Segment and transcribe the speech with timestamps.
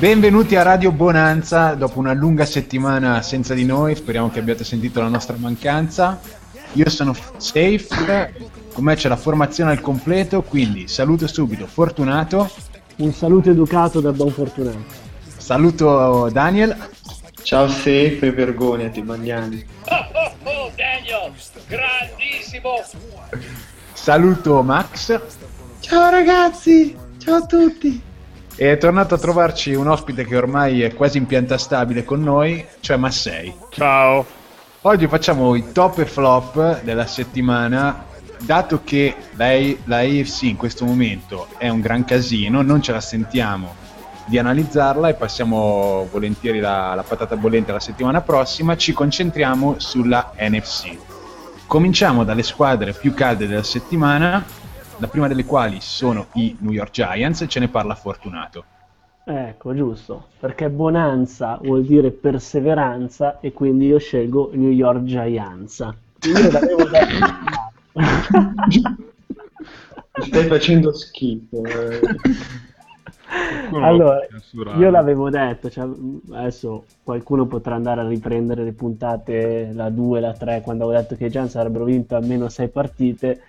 [0.00, 4.98] Benvenuti a Radio Bonanza dopo una lunga settimana senza di noi, speriamo che abbiate sentito
[5.02, 6.18] la nostra mancanza.
[6.72, 8.32] Io sono Safe,
[8.72, 12.50] con me c'è la formazione al completo, quindi saluto subito Fortunato.
[12.96, 14.84] Un saluto educato da buon Fortunato.
[15.36, 16.74] Saluto Daniel.
[17.42, 19.62] Ciao Safe e vergognati Magnani.
[19.84, 21.30] Oh, oh, oh, Daniel,
[21.68, 22.82] grandissimo.
[23.92, 25.20] Saluto Max.
[25.80, 28.08] Ciao ragazzi, ciao a tutti.
[28.60, 32.62] È tornato a trovarci un ospite che ormai è quasi in pianta stabile con noi,
[32.80, 33.54] cioè Massei.
[33.70, 34.26] Ciao.
[34.82, 38.04] Oggi facciamo i top e flop della settimana.
[38.38, 43.00] Dato che lei, la AFC in questo momento è un gran casino, non ce la
[43.00, 43.74] sentiamo
[44.26, 48.76] di analizzarla e passiamo volentieri la, la patata bollente la settimana prossima.
[48.76, 50.98] Ci concentriamo sulla NFC.
[51.66, 54.44] Cominciamo dalle squadre più calde della settimana,
[55.00, 58.64] la prima delle quali sono i New York Giants ce ne parla Fortunato.
[59.24, 65.78] Ecco, giusto, perché bonanza vuol dire perseveranza e quindi io scelgo New York Giants.
[65.78, 67.26] Io l'avevo detto.
[70.20, 71.64] Stai facendo schifo.
[71.64, 72.00] Eh.
[73.80, 74.26] allora,
[74.76, 75.88] io l'avevo detto, cioè,
[76.32, 81.14] adesso qualcuno potrà andare a riprendere le puntate, la 2, la 3, quando avevo detto
[81.14, 83.40] che i Giants avrebbero vinto almeno 6 partite.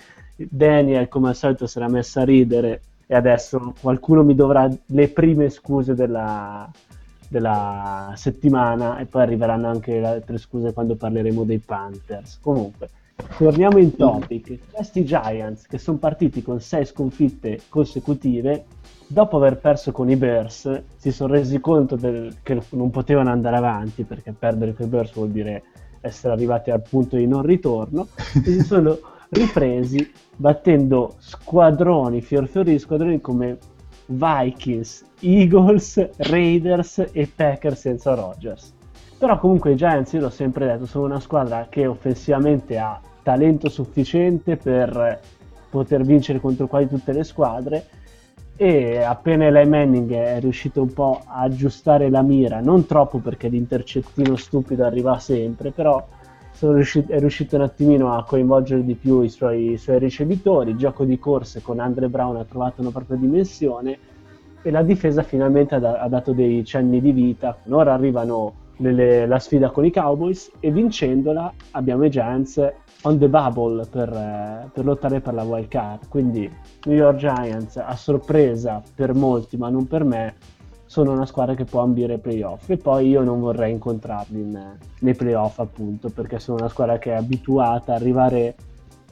[0.49, 5.09] Daniel, come al solito, si era messo a ridere e adesso qualcuno mi dovrà le
[5.09, 6.69] prime scuse della,
[7.27, 12.39] della settimana e poi arriveranno anche le altre scuse quando parleremo dei Panthers.
[12.41, 12.89] Comunque,
[13.37, 14.59] torniamo in topic.
[14.71, 18.65] Questi Giants che sono partiti con sei sconfitte consecutive,
[19.07, 23.57] dopo aver perso con i Bears, si sono resi conto del, che non potevano andare
[23.57, 25.63] avanti perché perdere con i Bears vuol dire
[26.01, 28.07] essere arrivati al punto di non ritorno
[28.43, 28.97] e si sono
[29.31, 33.57] ripresi battendo squadroni, fior fiori di squadroni come
[34.05, 38.73] Vikings, Eagles, Raiders e Packers senza Rodgers.
[39.17, 43.69] Però comunque i Giants, io l'ho sempre detto, sono una squadra che offensivamente ha talento
[43.69, 45.19] sufficiente per
[45.69, 47.85] poter vincere contro quasi tutte le squadre
[48.57, 53.47] e appena Eli Manning è riuscito un po' a aggiustare la mira, non troppo perché
[53.47, 56.05] l'intercettino stupido arriva sempre, però
[56.69, 60.77] riuscito, è riuscito un attimino a coinvolgere di più i suoi, i suoi ricevitori, il
[60.77, 63.97] gioco di corse con Andre Brown ha trovato una propria dimensione
[64.61, 67.57] e la difesa finalmente ha, dato dei cenni di vita.
[67.69, 72.61] Ora arrivano nelle, la sfida con i Cowboys e vincendola abbiamo i Giants
[73.03, 76.07] on the bubble per, eh, per, lottare per la wild card.
[76.07, 76.49] Quindi
[76.85, 80.35] New York Giants a sorpresa per molti, ma non per me,
[80.91, 84.77] sono una squadra che può ambire ai playoff e poi io non vorrei incontrarli in,
[84.99, 88.55] nei playoff appunto perché sono una squadra che è abituata a arrivare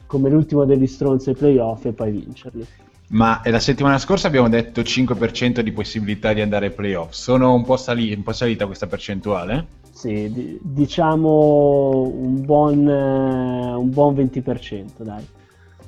[0.04, 2.66] come l'ultimo degli stronzi ai playoff e poi vincerli.
[3.12, 7.12] Ma la settimana scorsa abbiamo detto 5% di possibilità di andare ai playoff.
[7.12, 9.66] Sono un po', sali- un po salita questa percentuale?
[9.90, 15.26] Sì, d- diciamo un buon, uh, un buon 20%, dai.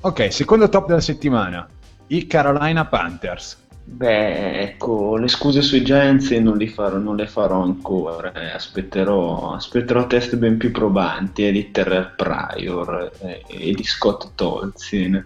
[0.01, 1.67] Ok, secondo top della settimana,
[2.07, 3.62] i Carolina Panthers.
[3.85, 6.57] Beh, ecco, le scuse sui Giants non,
[7.03, 8.51] non le farò ancora, eh.
[8.51, 15.25] aspetterò, aspetterò test ben più probanti eh, di Terrell Pryor eh, e di Scott Tolzien,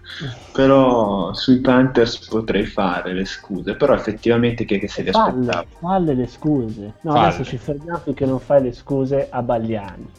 [0.52, 5.64] però sui Panthers potrei fare le scuse, però effettivamente chi è che se le aspettava?
[5.78, 7.26] Falle le scuse, no falle.
[7.26, 10.10] adesso ci fermiamo che non fai le scuse a Bagliani.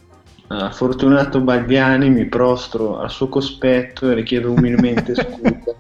[0.48, 5.76] Ah, fortunato Bagliani, mi prostro al suo cospetto e le chiedo umilmente scusa.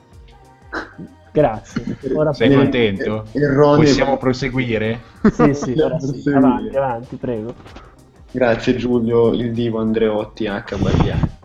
[1.32, 1.98] Grazie.
[2.14, 3.26] Ora Sei contento?
[3.32, 3.78] Erroneo.
[3.78, 5.00] Possiamo proseguire?
[5.32, 6.30] Sì, sì, sì.
[6.30, 7.54] avanti, avanti, prego.
[8.32, 10.78] Grazie Giulio, il divo Andreotti H.
[10.78, 11.38] Bagliani.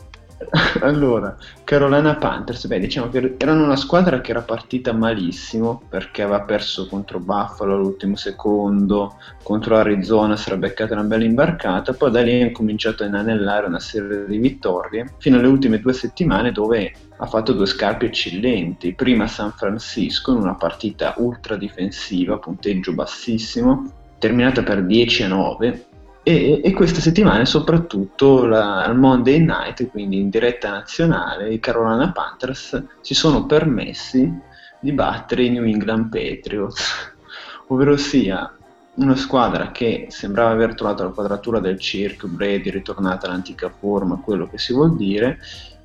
[0.80, 6.42] Allora, Carolina Panthers, beh, diciamo che erano una squadra che era partita malissimo perché aveva
[6.42, 12.22] perso contro Buffalo all'ultimo secondo, contro Arizona si era beccata una bella imbarcata, poi da
[12.22, 16.92] lì ha cominciato a inanellare una serie di vittorie fino alle ultime due settimane dove
[17.16, 18.94] ha fatto due scarpe eccellenti.
[18.94, 25.28] Prima a San Francisco in una partita ultra difensiva, punteggio bassissimo, terminata per 10 a
[25.28, 25.86] 9
[26.24, 32.82] e, e queste settimane soprattutto al Monday Night, quindi in diretta nazionale, i Carolina Panthers
[33.02, 34.32] si sono permessi
[34.80, 37.12] di battere i New England Patriots,
[37.68, 38.50] ovvero sia
[38.94, 44.48] una squadra che sembrava aver trovato la quadratura del circo, Brady ritornata all'antica forma, quello
[44.48, 45.38] che si vuol dire,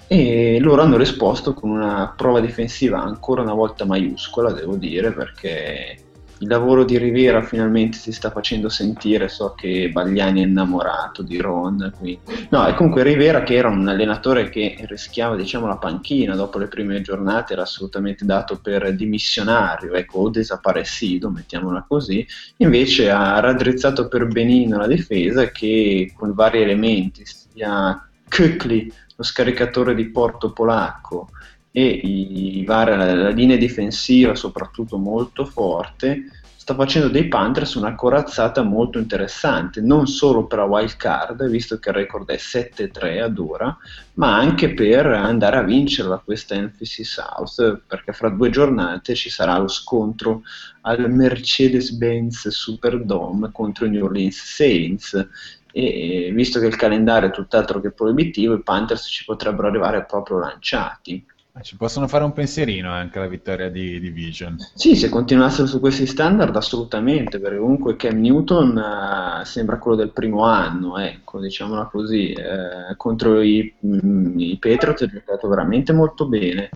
[0.08, 5.98] e loro hanno risposto con una prova difensiva ancora una volta maiuscola, devo dire, perché
[6.40, 11.38] il lavoro di Rivera finalmente si sta facendo sentire, so che Bagliani è innamorato di
[11.38, 12.20] Ron, quindi...
[12.50, 16.68] no, e comunque Rivera che era un allenatore che rischiava diciamo la panchina dopo le
[16.68, 22.26] prime giornate, era assolutamente dato per dimissionario, ecco, o desaparecido, mettiamola così,
[22.58, 29.94] invece ha raddrizzato per benino la difesa che con vari elementi, sia Kukli, lo scaricatore
[29.96, 31.30] di porto polacco,
[31.72, 36.24] e i, vari, la, la linea difensiva soprattutto molto forte
[36.70, 41.80] sta facendo dei Panthers una corazzata molto interessante, non solo per la wild card, visto
[41.80, 43.76] che il record è 7-3 ad ora,
[44.16, 49.58] ma anche per andare a vincerla questa NFC South, perché fra due giornate ci sarà
[49.58, 50.44] lo scontro
[50.82, 55.28] al Mercedes-Benz Superdome contro i New Orleans Saints.
[55.72, 60.38] E visto che il calendario è tutt'altro che proibitivo, i Panthers ci potrebbero arrivare proprio
[60.38, 61.26] lanciati.
[61.62, 64.56] Ci possono fare un pensierino anche alla vittoria di, di Vision.
[64.76, 70.12] Sì, se continuassero su questi standard assolutamente, perché comunque Cam Newton uh, sembra quello del
[70.12, 76.28] primo anno, ecco, diciamola così, uh, contro i, mm, i Patriots ha giocato veramente molto
[76.28, 76.70] bene.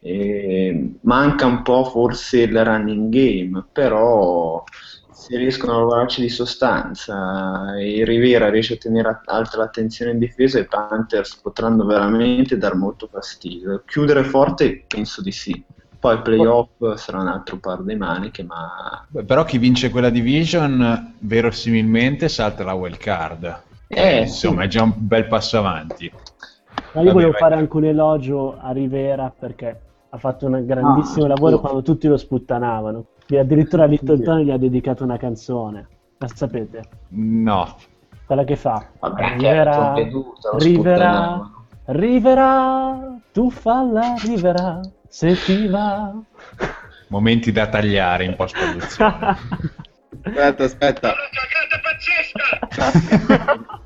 [0.00, 4.62] E manca un po' forse il running game, però
[5.26, 10.60] se riescono a lavorarci di sostanza e Rivera riesce a tenere alta l'attenzione in difesa,
[10.60, 13.82] i Panthers potranno veramente dar molto fastidio.
[13.84, 15.64] Chiudere forte penso di sì.
[15.98, 19.04] Poi il playoff sarà un altro par di maniche, ma...
[19.08, 23.62] Beh, però chi vince quella division verosimilmente salta la wild card.
[23.88, 24.66] Eh, Insomma, sì.
[24.66, 26.08] è già un bel passo avanti.
[26.12, 27.40] Ma io Vabbè, volevo vai.
[27.40, 32.06] fare anche un elogio a Rivera perché ha fatto un grandissimo ah, lavoro quando tutti
[32.06, 33.06] lo sputtanavano.
[33.28, 35.88] E addirittura Littleton gli ha dedicato una canzone.
[36.18, 36.82] La sapete?
[37.08, 37.76] No.
[38.24, 38.86] Quella che fa.
[39.00, 39.94] Vabbè, Rivera,
[40.58, 41.50] Rivera,
[41.86, 46.12] Rivera, tu falla Rivera, se ti va.
[47.08, 49.36] Momenti da tagliare in post-produzione.
[50.22, 51.14] aspetta, aspetta.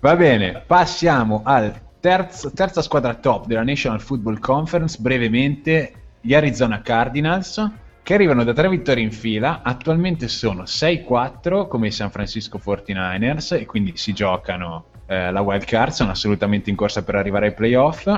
[0.00, 6.80] Va bene, passiamo al terzo, terza squadra top della National Football Conference, brevemente gli Arizona
[6.82, 12.60] Cardinals che arrivano da tre vittorie in fila, attualmente sono 6-4 come i San Francisco
[12.64, 17.46] 49ers e quindi si giocano eh, la wild card, sono assolutamente in corsa per arrivare
[17.46, 18.10] ai playoff.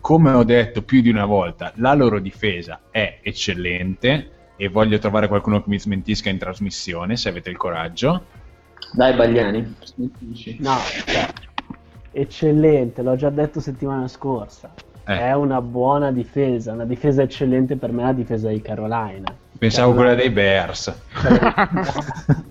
[0.00, 5.28] Come ho detto più di una volta, la loro difesa è eccellente e voglio trovare
[5.28, 8.24] qualcuno che mi smentisca in trasmissione se avete il coraggio.
[8.92, 9.74] Dai Bagliani.
[10.58, 10.76] No,
[11.06, 11.28] cioè,
[12.12, 14.72] eccellente, l'ho già detto settimana scorsa.
[15.08, 15.18] Eh.
[15.18, 19.34] È una buona difesa, una difesa eccellente per me è la difesa di Carolina.
[19.56, 20.94] Pensavo quella dei Bears.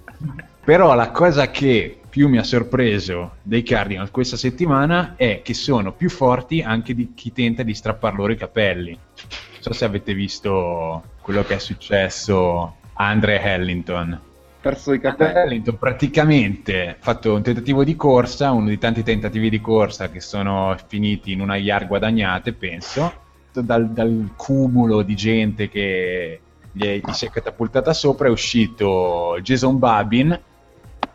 [0.65, 5.91] Però la cosa che più mi ha sorpreso dei Cardinals questa settimana è che sono
[5.91, 8.89] più forti anche di chi tenta di strappar loro i capelli.
[8.89, 14.19] Non so se avete visto quello che è successo a Andre Hallington
[14.67, 15.33] perso i capelli.
[15.33, 20.19] Wellington praticamente ha fatto un tentativo di corsa, uno dei tanti tentativi di corsa che
[20.19, 23.13] sono finiti in una yard guadagnate, penso,
[23.53, 29.79] dal, dal cumulo di gente che gli, gli si è catapultata sopra è uscito Jason
[29.79, 30.39] Babin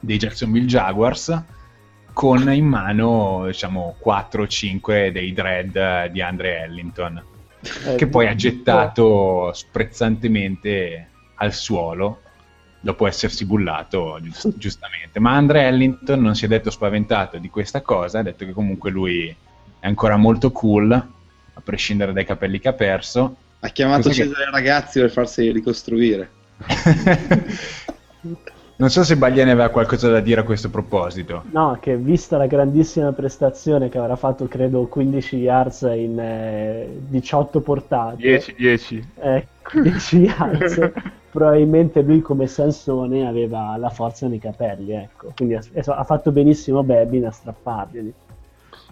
[0.00, 1.42] dei Jacksonville Jaguars
[2.12, 7.24] con in mano diciamo 4 o 5 dei dread di Andre Ellington
[7.86, 12.22] eh, che poi ha gettato sprezzantemente al suolo
[12.82, 15.20] dopo essersi bullato giust- giustamente.
[15.20, 18.90] Ma Andre Ellington non si è detto spaventato di questa cosa, ha detto che comunque
[18.90, 19.34] lui
[19.78, 23.36] è ancora molto cool, a prescindere dai capelli che ha perso.
[23.60, 24.50] Ha chiamato Così Cesare che...
[24.50, 26.30] Ragazzi per farsi ricostruire.
[28.76, 31.44] non so se Bagliani aveva qualcosa da dire a questo proposito.
[31.52, 37.60] No, che vista la grandissima prestazione che avrà fatto, credo, 15 yards in eh, 18
[37.60, 38.16] portate.
[38.16, 39.08] 10, 10.
[39.20, 40.90] Eh, 10 yards.
[41.32, 45.32] probabilmente lui come Sansone aveva la forza nei capelli, ecco.
[45.34, 48.12] Quindi ha, ha fatto benissimo Babin a strapparglieli.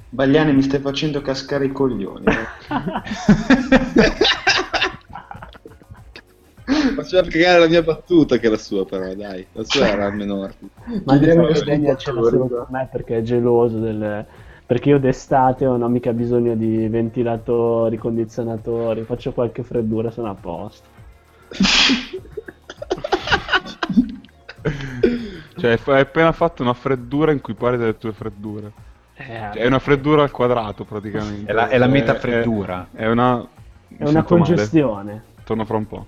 [0.09, 2.25] Bagliani mi stai facendo cascare i coglioni.
[6.95, 9.47] Faceva cagare la mia battuta che la sua, però, dai.
[9.53, 10.49] La sua era almeno
[11.05, 14.25] Ma diciamo che Daniel ce l'ha solo con me perché è geloso del...
[14.65, 20.35] Perché io d'estate non ho mica bisogno di ventilatori, condizionatori, faccio qualche freddura, sono a
[20.35, 20.99] posto.
[25.59, 28.73] Cioè, hai appena fatto una freddura in cui parli delle tue freddure.
[29.15, 31.51] Eh, Cioè, è una freddura al quadrato praticamente.
[31.51, 32.89] È la, è la È- metafreddura.
[32.93, 33.41] È, è una...
[33.89, 34.45] è una sento male.
[34.47, 35.25] congestione.
[35.45, 36.07] Torno fra un po'.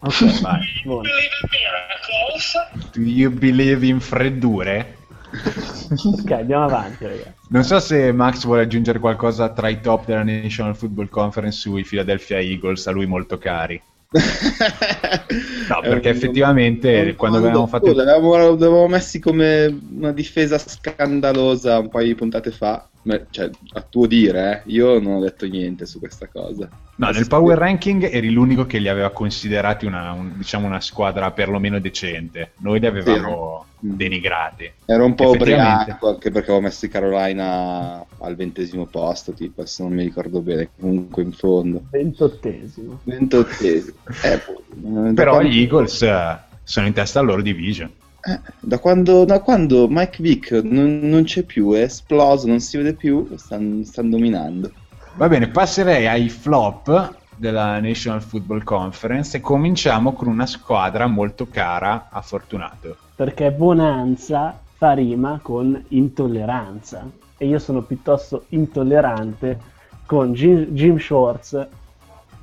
[0.00, 0.60] Ok, Vai.
[0.84, 1.02] buono.
[1.02, 2.90] Believe in miracles.
[2.92, 4.96] Do you believe in freddure?
[5.32, 7.32] Ok, andiamo avanti, ragazzi.
[7.48, 11.82] Non so se Max vuole aggiungere qualcosa tra i top della National Football Conference sui
[11.84, 13.80] Philadelphia Eagles, a lui molto cari.
[15.68, 19.66] No, perché effettivamente quando avevamo fatto l'avevamo messi come
[19.96, 22.88] una difesa scandalosa un paio di puntate fa.
[23.04, 26.68] Ma, cioè, a tuo dire, eh, io non ho detto niente su questa cosa.
[26.96, 31.30] No, nel power ranking eri l'unico che li aveva considerati una, un- diciamo una squadra
[31.32, 32.52] perlomeno decente.
[32.58, 33.88] Noi li avevamo Sì.
[33.94, 34.70] denigrati.
[34.86, 39.82] Ero un po' ubriaco anche perché avevo messo i Carolina al ventesimo posto, tipo, adesso
[39.82, 41.82] non mi ricordo bene, comunque in fondo.
[41.90, 43.00] Ventottesimo.
[43.02, 43.98] Ventottesimo.
[44.22, 47.90] Eh, Però gli Eagles eh, sono in testa alla loro division.
[48.26, 52.76] Eh, da, quando, da quando Mike Vick non, non c'è più, è esploso, non si
[52.76, 54.70] vede più, stanno, stanno dominando.
[55.16, 61.46] Va bene, passerei ai flop della National Football Conference e cominciamo con una squadra molto
[61.48, 62.96] cara a Fortunato.
[63.14, 67.08] Perché bonanza fa rima con intolleranza.
[67.36, 69.72] E io sono piuttosto intollerante
[70.06, 71.66] con Jim, Jim Schwartz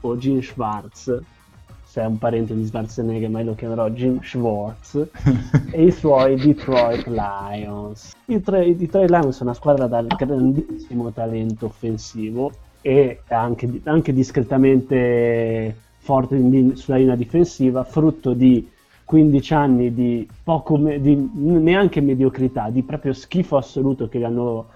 [0.01, 1.21] o Jim Schwartz,
[1.91, 5.09] se è un parente di Schwarzenegger, ma lo chiamerò Jim Schwartz,
[5.71, 8.13] e i suoi Detroit Lions.
[8.27, 14.13] I Detroit, i Detroit Lions sono una squadra dal grandissimo talento offensivo e anche, anche
[14.13, 18.65] discretamente forte in- sulla linea difensiva, frutto di
[19.03, 24.67] 15 anni di poco di neanche mediocrità, di proprio schifo assoluto che li hanno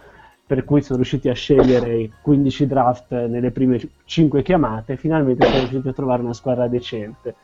[0.48, 5.88] per cui sono riusciti a scegliere 15 draft nelle prime 5 chiamate, finalmente sono riusciti
[5.88, 7.36] a trovare una squadra decente.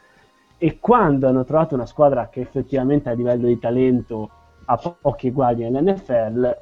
[0.58, 4.29] E quando hanno trovato una squadra che effettivamente a livello di talento
[4.65, 6.55] ha po- pochi eguali nell'NFL,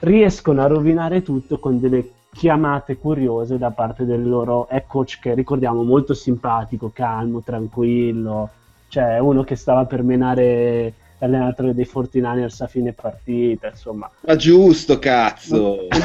[0.00, 5.32] riescono a rovinare tutto con delle chiamate curiose da parte del loro head coach che
[5.32, 8.50] ricordiamo molto simpatico, calmo, tranquillo,
[8.88, 10.92] cioè uno che stava per menare
[11.26, 14.10] l'allenatore dei 49ers a fine partita, insomma.
[14.20, 15.88] Ma giusto, cazzo!
[15.88, 15.98] Eh.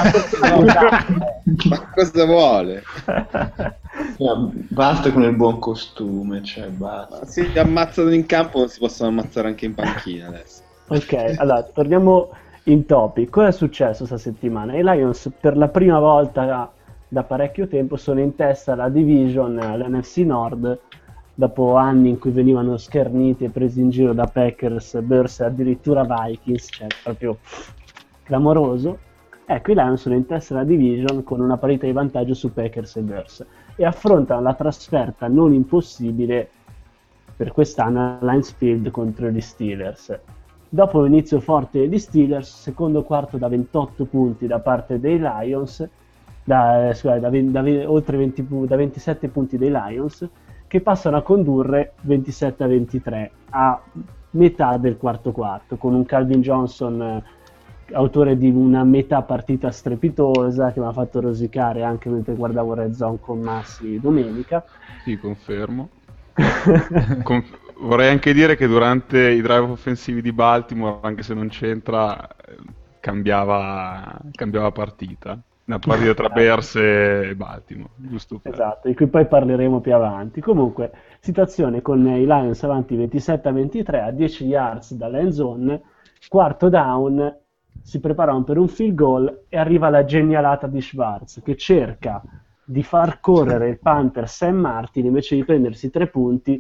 [1.70, 2.84] Ma cosa vuole?
[4.20, 7.26] No, basta con il buon costume, cioè basta.
[7.26, 10.62] Si ammazzano in campo, non si possono ammazzare anche in panchina adesso.
[10.88, 12.30] Ok, allora torniamo
[12.64, 13.30] in topic.
[13.30, 14.76] Cosa è successo questa settimana?
[14.76, 16.72] I Lions per la prima volta
[17.08, 20.80] da, parecchio tempo sono in testa alla division, l'NFC Nord,
[21.40, 26.04] dopo anni in cui venivano scherniti e presi in giro da Packers, Bears e addirittura
[26.04, 27.38] Vikings, cioè proprio
[28.24, 28.98] clamoroso.
[29.46, 32.98] Ecco, i Lions sono in testa alla division con una parità di vantaggio su Packers
[32.98, 33.46] e Bears
[33.78, 36.50] e affrontano la trasferta non impossibile
[37.38, 40.20] per quest'anno a Lions Field contro gli Steelers.
[40.68, 45.88] Dopo l'inizio forte degli Steelers, secondo quarto da 28 punti da parte dei Lions,
[46.44, 50.28] da, eh, scusate, da, da ve- oltre 20 pu- da 27 punti dei Lions,
[50.70, 53.82] che passano a condurre 27 a 23 a
[54.32, 57.24] metà del quarto quarto, con un Calvin Johnson eh,
[57.94, 62.94] autore di una metà partita strepitosa che mi ha fatto rosicare anche mentre guardavo Red
[62.94, 64.64] Zone con Massi domenica.
[65.04, 65.90] Sì, confermo.
[67.24, 67.44] Con-
[67.80, 72.58] vorrei anche dire che durante i drive offensivi di Baltimore, anche se non c'entra, eh,
[73.00, 75.42] cambiava, cambiava partita.
[75.70, 78.54] Una partita tra Bears e Baltimore, giusto per...
[78.54, 80.42] Esatto, di cui poi parleremo più avanti.
[80.42, 85.80] Comunque, situazione con i Lions avanti 27 a 23 a 10 yards dall'end zone,
[86.28, 87.38] quarto down,
[87.84, 92.20] si preparano per un field goal e arriva la genialata di Schwartz che cerca
[92.66, 96.60] di far correre il Panther Sam Martin invece di prendersi tre punti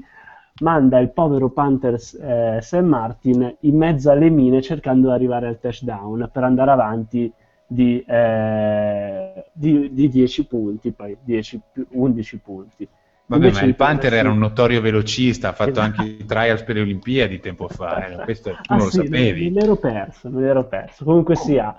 [0.62, 5.60] manda il povero Panther eh, Sam Martin in mezzo alle mine cercando di arrivare al
[5.60, 7.34] touchdown per andare avanti
[7.72, 12.88] di, eh, di, di 10 punti, poi 10 più 11 punti.
[13.28, 16.02] Vabbè, Invece ma il Panther era un notorio velocista, ha fatto Esatto.
[16.02, 18.98] anche i trials per le Olimpiadi tempo fa, eh, questo tu Ah, non lo sì,
[19.04, 19.52] sapevi.
[19.52, 21.04] Me l'ero perso, me l'ero perso.
[21.04, 21.76] Comunque sia,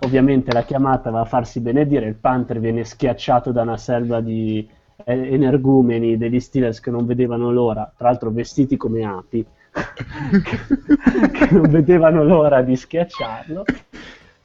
[0.00, 4.68] ovviamente la chiamata va a farsi benedire, il Panther viene schiacciato da una selva di
[5.06, 9.42] eh, energumeni degli Steelers che non vedevano l'ora, tra l'altro vestiti come api,
[11.32, 13.64] che non vedevano l'ora di schiacciarlo,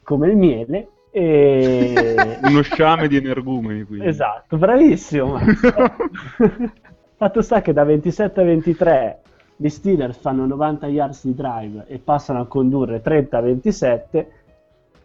[0.06, 2.38] come il miele, E...
[2.44, 4.06] Uno sciame di energumeni, quindi.
[4.06, 5.36] Esatto, bravissimo.
[7.16, 9.20] Fatto sta che da 27 a 23
[9.56, 14.30] gli Steelers fanno 90 yards di drive e passano a condurre 30 a 27.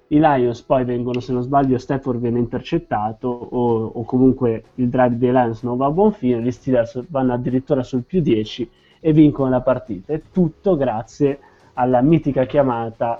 [0.09, 5.17] I Lions poi vengono, se non sbaglio, Stafford viene intercettato o, o comunque il drive
[5.17, 6.41] dei Lions non va a buon fine.
[6.41, 10.13] Gli Steelers vanno addirittura sul più 10 e vincono la partita.
[10.13, 11.39] E tutto grazie
[11.73, 13.19] alla mitica chiamata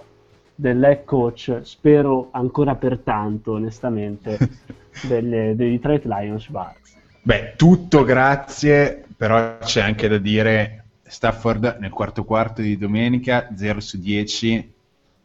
[0.61, 4.37] dell'head coach, spero ancora per tanto, onestamente,
[5.09, 6.99] delle, dei Detroit Lions Bards.
[7.23, 13.79] Beh, tutto grazie, però c'è anche da dire Stafford nel quarto quarto di domenica 0
[13.79, 14.73] su 10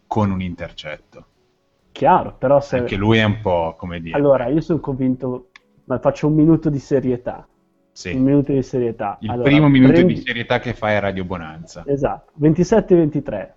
[0.06, 1.24] con un intercetto.
[1.92, 2.78] Chiaro, però se...
[2.78, 4.16] Anche lui è un po' come dire.
[4.16, 5.48] Allora, io sono convinto,
[5.84, 7.46] ma faccio un minuto di serietà.
[7.92, 8.12] Sì.
[8.12, 9.18] Un minuto di serietà.
[9.20, 11.84] Il Allora, primo minuto prendi- di serietà che fai a Radio Bonanza.
[11.86, 13.50] Esatto, 27-23,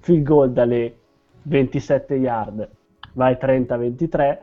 [0.00, 0.99] field goal dalle
[1.42, 2.68] 27 yard,
[3.14, 4.38] vai 30-23,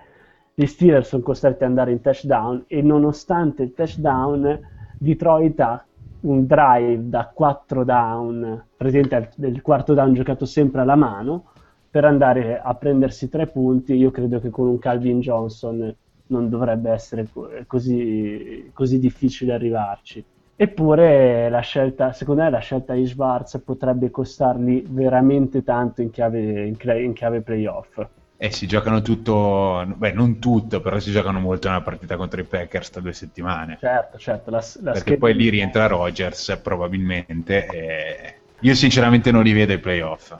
[0.54, 4.60] gli Steelers sono costretti ad andare in touchdown e nonostante il touchdown,
[4.98, 5.86] Detroit ha
[6.22, 11.52] un drive da 4 down, presente del quarto down giocato sempre alla mano,
[11.90, 15.96] per andare a prendersi tre punti, io credo che con un Calvin Johnson
[16.28, 20.24] non dovrebbe essere co- così, così difficile arrivarci.
[20.60, 26.66] Eppure la scelta, secondo me la scelta di Schwarz potrebbe costargli veramente tanto in chiave,
[26.66, 28.04] in in chiave playoff.
[28.40, 32.44] E si giocano tutto, beh, non tutto, però si giocano molto nella partita contro i
[32.44, 33.78] Packers tra due settimane.
[33.80, 34.50] Certo, certo.
[34.50, 37.68] La, la perché scheda- poi lì rientra Rogers probabilmente.
[37.68, 40.36] E io sinceramente non li vedo ai playoff.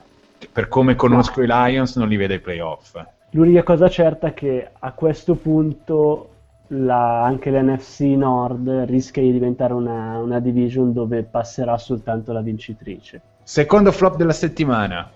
[0.50, 3.00] Per come conosco i Lions, non li vedo ai playoff.
[3.30, 6.30] L'unica cosa certa è che a questo punto
[6.68, 13.20] la- anche l'NFC Nord rischia di diventare una, una division dove passerà soltanto la vincitrice.
[13.42, 15.10] Secondo flop della settimana.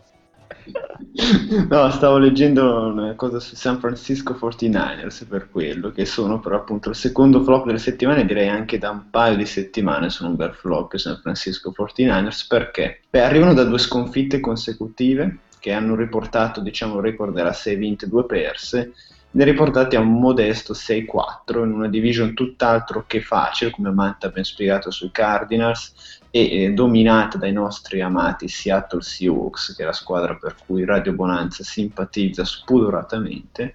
[1.68, 6.90] No, stavo leggendo una cosa su San Francisco 49ers per quello, che sono però appunto
[6.90, 10.54] il secondo flop delle settimane, direi anche da un paio di settimane sono un bel
[10.54, 13.00] flop i San Francisco 49ers, perché?
[13.10, 18.06] Beh, arrivano da due sconfitte consecutive che hanno riportato, diciamo, il record della 6 vinte
[18.06, 18.92] e 2 perse,
[19.32, 24.30] ne riportati a un modesto 6-4 in una division tutt'altro che facile, come Manta ha
[24.30, 29.92] ben spiegato sui Cardinals, e eh, dominata dai nostri amati Seattle Seahawks, che è la
[29.92, 33.74] squadra per cui Radio Bonanza simpatizza spudoratamente.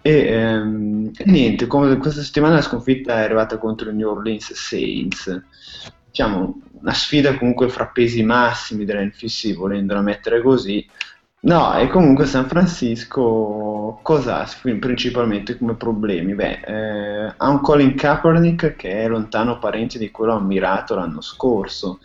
[0.00, 5.42] E ehm, niente, come questa settimana la sconfitta è arrivata contro i New Orleans Saints.
[6.06, 10.84] Diciamo, una sfida comunque fra pesi massimi dell'NFC, volendola mettere così.
[11.44, 16.34] No, e comunque San Francisco cosa ha principalmente come problemi?
[16.34, 21.98] Beh, eh, ha un Colin Kaepernick che è lontano parente di quello ammirato l'anno scorso.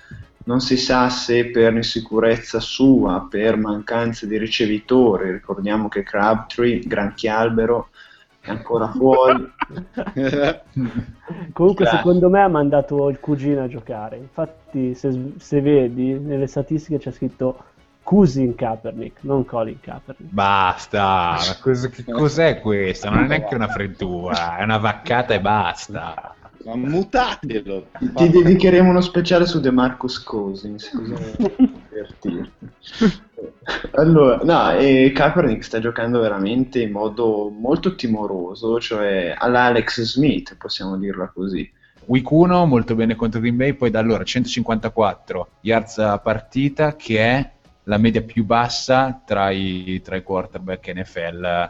[0.45, 7.89] Non si sa se per insicurezza sua, per mancanza di ricevitori, ricordiamo che Crabtree, Granchialbero,
[8.39, 9.51] è ancora fuori.
[11.53, 11.97] Comunque, Grazie.
[11.97, 14.17] secondo me ha mandato il cugino a giocare.
[14.17, 17.75] Infatti, se, se vedi nelle statistiche c'è scritto
[18.07, 20.31] Cousin Kaepernick, non Colin Kaepernick.
[20.31, 23.09] Basta, ma cos- che cos'è questo?
[23.09, 26.33] Non è neanche una fredura, è una vaccata e basta.
[26.63, 27.87] Ma mutatelo!
[27.99, 32.51] Ti dedicheremo uno speciale su De Marcus Cousins, così divertirti.
[33.91, 40.97] Allora, no, e Kaepernick sta giocando veramente in modo molto timoroso, cioè all'Alex Smith, possiamo
[40.97, 41.69] dirla così.
[42.05, 47.19] Week 1 molto bene contro Green Bay, poi da allora 154 yards a partita, che
[47.19, 47.51] è
[47.87, 51.69] la media più bassa tra i, tra i quarterback NFL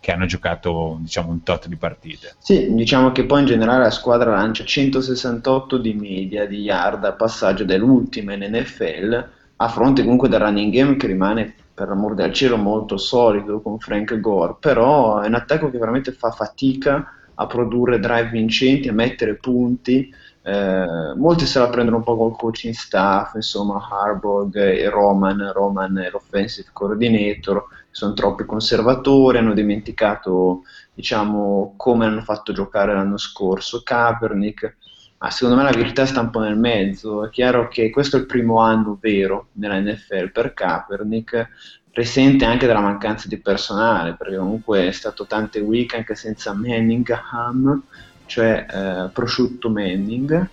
[0.00, 2.34] che hanno giocato diciamo un tot di partite.
[2.38, 7.12] Sì, diciamo che poi in generale la squadra lancia 168 di media di yard a
[7.12, 12.32] passaggio dell'ultima in NFL, a fronte comunque del running game che rimane per l'amor del
[12.32, 17.46] cielo molto solido con Frank Gore, però è un attacco che veramente fa fatica a
[17.46, 20.12] produrre drive vincenti, a mettere punti.
[20.48, 25.98] Eh, molti se la prendono un po' col coaching staff, insomma, Harbaugh e Roman, Roman
[25.98, 30.62] è l'offensive coordinator, sono troppi conservatori, hanno dimenticato
[30.94, 34.76] diciamo come hanno fatto giocare l'anno scorso Kaepernick
[35.18, 37.26] ma secondo me la verità sta un po' nel mezzo.
[37.26, 41.48] È chiaro che questo è il primo anno vero nella NFL per Kaepernick
[41.92, 47.82] risente anche della mancanza di personale perché comunque è stato tante week anche senza Manningham
[48.28, 50.50] cioè eh, prosciutto Manning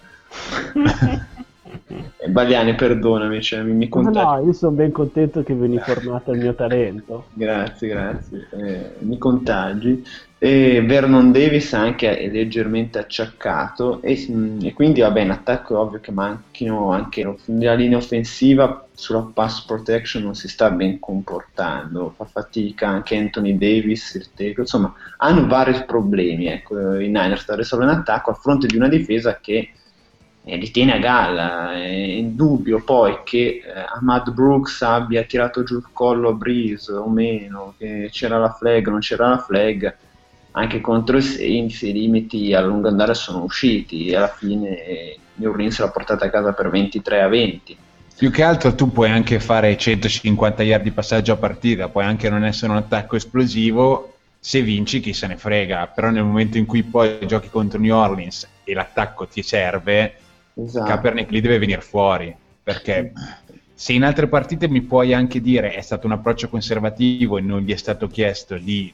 [2.29, 4.37] Baliani, perdonami, cioè, mi, mi No, contagi.
[4.41, 7.31] no, io sono ben contento che veni formato al mio talento.
[7.33, 8.47] Grazie, grazie.
[8.51, 10.03] Eh, mi contagi.
[10.37, 14.27] E Vernon Davis anche è leggermente acciaccato e,
[14.61, 19.65] e quindi vabbè in attacco è ovvio che manchino anche la linea offensiva sulla pass
[19.65, 25.47] protection non si sta ben comportando, fa fatica anche Anthony Davis, il tackle, insomma hanno
[25.47, 29.71] vari problemi ecco, i Niners da risolvere in attacco a fronte di una difesa che
[30.43, 31.73] eh, li tiene a galla.
[31.73, 37.09] È indubbio poi che eh, Ahmad Brooks abbia tirato giù il collo a Breeze o
[37.09, 39.95] meno, che c'era la flag non c'era la flag,
[40.55, 45.19] anche contro i Saints i limiti a lungo andare sono usciti e alla fine eh,
[45.35, 47.77] New Orleans l'ha portata a casa per 23 a 20.
[48.17, 52.29] Più che altro tu puoi anche fare 150 yard di passaggio a partita, puoi anche
[52.29, 56.65] non essere un attacco esplosivo, se vinci chi se ne frega, però nel momento in
[56.65, 60.13] cui poi giochi contro New Orleans e l'attacco ti serve,
[60.57, 60.85] Esatto.
[60.85, 63.11] Kaepernick lì deve venire fuori, perché
[63.73, 67.59] se in altre partite mi puoi anche dire è stato un approccio conservativo e non
[67.59, 68.93] gli è stato chiesto di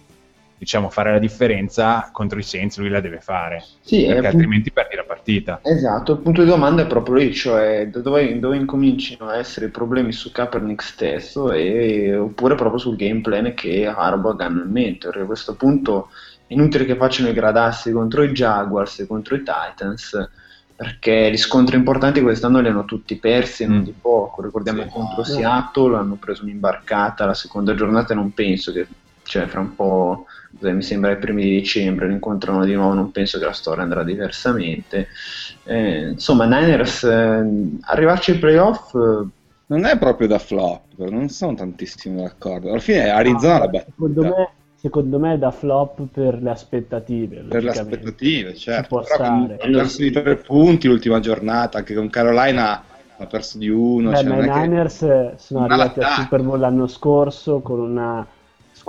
[0.61, 4.71] diciamo, fare la differenza, contro i Saints lui la deve fare, Sì, perché è- altrimenti
[4.71, 5.59] perdi la partita.
[5.63, 9.69] Esatto, il punto di domanda è proprio lì, cioè dove, dove incominciano a essere i
[9.71, 15.07] problemi su Kaepernick stesso e, oppure proprio sul game plan che Harbaugh hanno in mente,
[15.07, 16.09] perché a questo punto
[16.47, 20.29] è inutile che facciano i gradassi contro i Jaguars e contro i Titans,
[20.75, 23.83] perché gli scontri importanti quest'anno li hanno tutti persi non Mm.
[23.83, 28.87] di poco, ricordiamo contro Seattle hanno preso un'imbarcata, la seconda giornata non penso che,
[29.31, 30.25] cioè fra un po',
[30.59, 33.53] cos'è, mi sembra i primi di dicembre, lo incontrano di nuovo, non penso che la
[33.53, 35.07] storia andrà diversamente.
[35.63, 39.25] Eh, insomma, Niners, eh, arrivarci ai playoff, eh,
[39.67, 42.71] Non è proprio da flop, non sono tantissimo d'accordo.
[42.71, 43.91] Alla fine Arizona l'ha battuta.
[43.95, 47.45] Secondo me, secondo me è da flop per le aspettative.
[47.47, 48.87] Per le aspettative, certo.
[48.89, 49.57] può Però stare.
[49.61, 52.83] ha perso di tre punti l'ultima giornata, anche con Carolina
[53.15, 54.09] ha perso di uno.
[54.09, 56.11] Beh, cioè, ma non i Niners eh, sono arrivati al.
[56.15, 58.27] Super Bowl l'anno scorso con una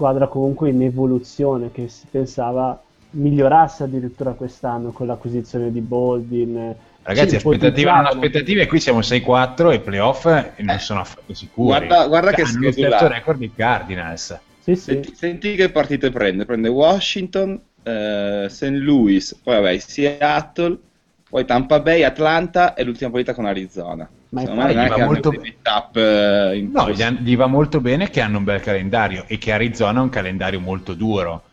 [0.03, 6.57] squadra comunque in evoluzione che si pensava migliorasse addirittura quest'anno con l'acquisizione di Boldin.
[6.57, 8.09] eh, Ragazzi, aspettative hanno ipotizzavano.
[8.09, 11.67] aspettative, qui siamo 6-4 e i playoff eh, non sono affatto sicuri.
[11.69, 13.07] Guarda- guarda che hanno lo schedula.
[13.07, 14.38] record dei Cardinals.
[14.59, 14.83] Sì, sì.
[14.83, 16.45] Senti, senti che partite prende?
[16.45, 18.62] Prende Washington, eh, St.
[18.62, 20.79] Louis, poi vabbè, Seattle,
[21.29, 24.09] poi Tampa Bay, Atlanta e l'ultima partita con Arizona.
[24.33, 28.38] Ma infatti è va molto matchup, eh, No, gli, gli va molto bene che hanno
[28.38, 31.45] un bel calendario e che Arizona ha un calendario molto duro.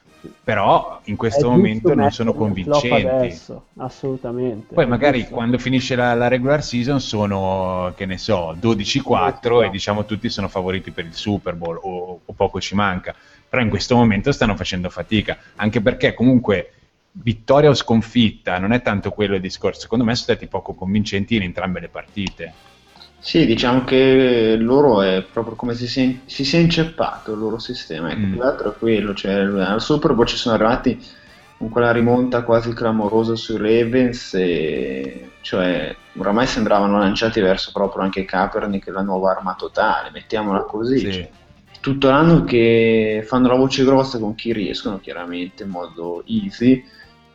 [0.44, 3.08] Però in È questo giusto momento non sono convincenti.
[3.08, 4.74] adesso, assolutamente.
[4.74, 5.34] Poi È magari giusto.
[5.34, 10.48] quando finisce la, la regular season sono, che ne so, 12-4 e diciamo tutti sono
[10.48, 13.16] favoriti per il Super Bowl o, o poco ci manca.
[13.48, 16.74] Però in questo momento stanno facendo fatica, anche perché comunque
[17.22, 19.82] vittoria o sconfitta non è tanto quello il discorso.
[19.82, 22.56] Secondo me sono stati poco convincenti in entrambe le partite.
[23.22, 27.40] sì, diciamo che loro è proprio come si, si, è- si, si è inceppato il
[27.40, 28.12] loro sistema.
[28.12, 28.30] Ecco, Mm.
[28.30, 30.98] più che altro è quello, cioè al Super Bowl ci sono arrivati
[31.58, 38.24] con quella rimonta quasi clamorosa sui Ravens, e, cioè oramai sembravano lanciati verso proprio anche
[38.24, 41.00] Kaepernick, la nuova arma totale, mettiamola così.
[41.00, 41.12] Sì.
[41.12, 41.30] Cioè,
[41.82, 46.84] tutto l'anno che fanno la voce grossa con chi riescono, chiaramente in modo easy,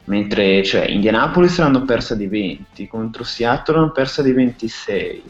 [0.05, 5.23] mentre cioè, Indianapolis l'hanno persa di 20, contro Seattle l'hanno persa di 26.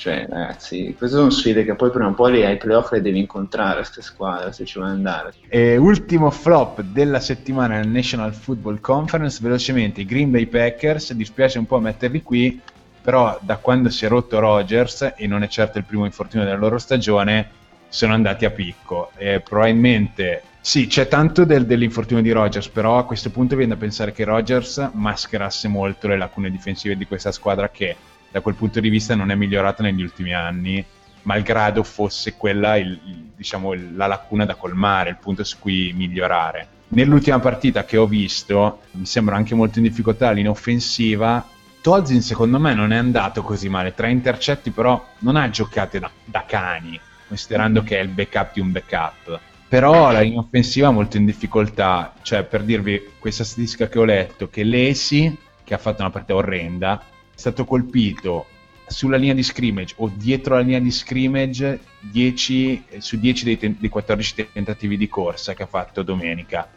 [0.00, 3.76] Cioè, ragazzi, queste sono sfide che poi prima o poi ai playoff le devi incontrare,
[3.76, 5.34] queste squadre, se ci vuoi andare.
[5.46, 11.58] E ultimo flop della settimana nel National Football Conference, velocemente i Green Bay Packers, dispiace
[11.58, 12.58] un po' metterli qui,
[13.02, 16.56] però da quando si è rotto Rodgers, e non è certo il primo infortunio della
[16.56, 17.50] loro stagione,
[17.88, 19.10] sono andati a picco.
[19.18, 23.80] E probabilmente sì, c'è tanto del- dell'infortunio di Rodgers, però a questo punto viene da
[23.80, 27.96] pensare che Rodgers mascherasse molto le lacune difensive di questa squadra che
[28.30, 30.84] da quel punto di vista non è migliorata negli ultimi anni,
[31.22, 32.98] malgrado fosse quella il-
[33.36, 36.68] diciamo, la lacuna da colmare, il punto su cui migliorare.
[36.88, 41.44] Nell'ultima partita che ho visto, mi sembra anche molto in difficoltà la linea offensiva.
[41.80, 46.10] Tolzin secondo me non è andato così male, tre intercetti però non ha giocate da,
[46.24, 49.40] da cani, considerando che è il backup di un backup.
[49.70, 54.04] Però la linea offensiva è molto in difficoltà, cioè per dirvi questa statistica che ho
[54.04, 58.46] letto, che Lesi, che ha fatto una partita orrenda, è stato colpito
[58.88, 63.58] sulla linea di scrimmage o dietro la linea di scrimmage 10, eh, su 10 dei,
[63.58, 66.68] ten- dei 14 tentativi di corsa che ha fatto domenica,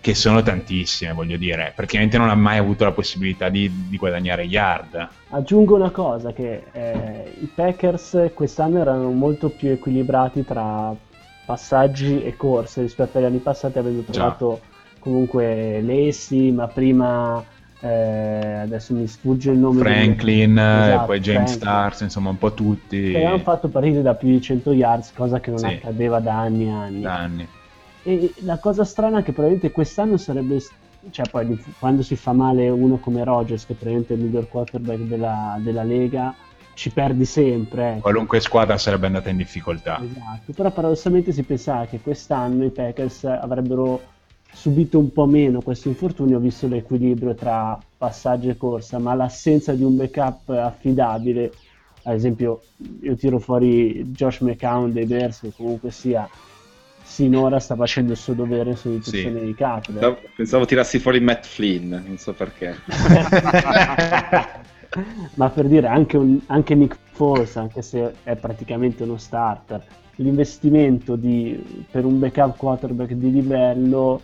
[0.00, 4.44] che sono tantissime, voglio dire, praticamente non ha mai avuto la possibilità di, di guadagnare
[4.44, 5.08] yard.
[5.28, 10.96] Aggiungo una cosa, che eh, i Packers quest'anno erano molto più equilibrati tra
[11.48, 14.12] passaggi e corse rispetto agli anni passati, avendo Già.
[14.12, 14.60] trovato
[14.98, 17.42] comunque Lessi, ma prima
[17.80, 19.80] eh, adesso mi sfugge il nome.
[19.80, 21.52] Franklin, eh, Esatto, poi James.
[21.54, 25.40] Stars, insomma un po' tutti Che avevano fatto partite da più di 100 yards, cosa
[25.40, 25.66] che non Sì.
[25.66, 27.00] accadeva da anni e anni.
[27.00, 27.48] da anni.
[28.02, 30.58] E la cosa strana è che probabilmente quest'anno sarebbe,
[31.10, 34.48] cioè poi di- quando si fa male uno come Rogers, che è probabilmente il miglior
[34.48, 36.34] quarterback della, della Lega,
[36.78, 37.94] ci perdi sempre.
[37.94, 38.02] ecco.
[38.02, 40.00] Qualunque squadra sarebbe andata in difficoltà.
[40.00, 44.00] Esatto, però paradossalmente si pensava che quest'anno i Packers avrebbero
[44.52, 49.82] subito un po' meno questo infortunio visto l'equilibrio tra passaggio e corsa, ma l'assenza di
[49.82, 51.50] un backup affidabile,
[52.04, 52.60] ad esempio
[53.02, 56.28] io tiro fuori Josh McCown dei Bears che comunque sia
[57.02, 59.10] sinora sta facendo il suo dovere sulla Sì.
[59.10, 59.90] posizione di capo.
[59.90, 62.76] Pensavo- Pensavo tirassi fuori Matt Flynn, non so perché.
[65.34, 69.82] ma per dire anche, un- anche Nick Foles, anche se è praticamente uno starter,
[70.16, 74.20] l'investimento di- per un backup quarterback di livello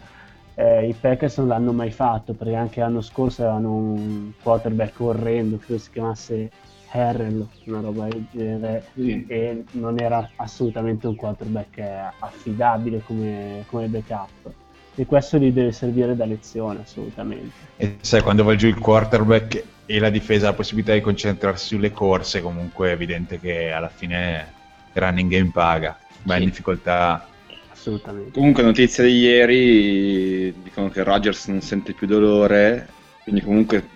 [0.56, 5.56] eh, i Packers non l'hanno mai fatto perché anche l'anno scorso avevano un quarterback orrendo,
[5.58, 6.50] credo si chiamasse
[6.92, 9.24] Harrell, una roba del genere, Sì.
[9.26, 14.52] e non era assolutamente un quarterback eh, affidabile come, come backup.
[14.94, 17.50] E questo gli deve servire da lezione assolutamente.
[17.76, 21.66] E sai, quando va giù il quarterback e la difesa ha la possibilità di concentrarsi
[21.66, 24.52] sulle corse, comunque è evidente che alla fine
[24.92, 25.96] il running game paga.
[26.22, 26.48] Va in Sì.
[26.48, 27.26] difficoltà.
[27.70, 28.30] Assolutamente.
[28.38, 32.88] Comunque, notizia di ieri dicono che Rogers non sente più dolore,
[33.22, 33.86] quindi comunque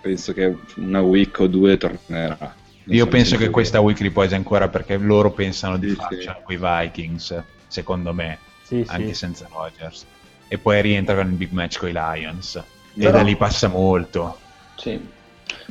[0.00, 2.54] penso che una week o due tornerà.
[2.84, 6.36] Non Io so penso che questa week riposi ancora perché loro pensano di Sì, farcela
[6.38, 6.42] sì.
[6.44, 9.14] con i Vikings, secondo me, Sì, anche sì.
[9.14, 10.06] senza Rodgers.
[10.48, 12.54] E poi rientra con il big match con i Lions.
[12.56, 14.38] E Però- da lì passa molto.
[14.76, 15.14] Sì.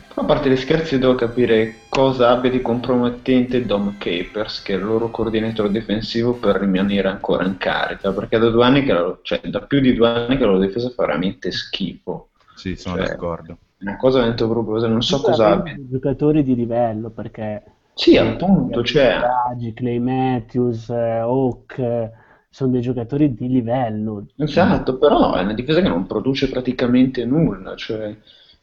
[0.08, 4.78] Però a parte gli scherzi devo capire cosa abbia di compromettente Dom Capers, che è
[4.78, 9.18] il loro coordinatore difensivo, per rimanere ancora in carica, perché da due anni che la,
[9.22, 12.30] cioè, da più di due anni che la loro difesa fa veramente schifo.
[12.56, 13.58] Sì, sono Cioè, d'accordo.
[13.78, 15.74] È Una cosa veramente proprio, non so cosa abbia.
[15.76, 22.12] Dei Giocatori di livello perché Sì, appunto, cioè, Raggi, Clay Matthews, eh, Hawk,
[22.50, 24.26] sono dei giocatori di livello.
[24.38, 28.16] esatto, però è una difesa che non produce praticamente nulla, cioè,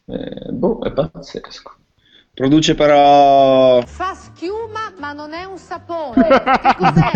[0.06, 1.76] eh, boh, è pazzesco.
[2.34, 6.26] Produce però Fa schiuma ma non è un sapone.
[6.62, 7.10] Che cos'è?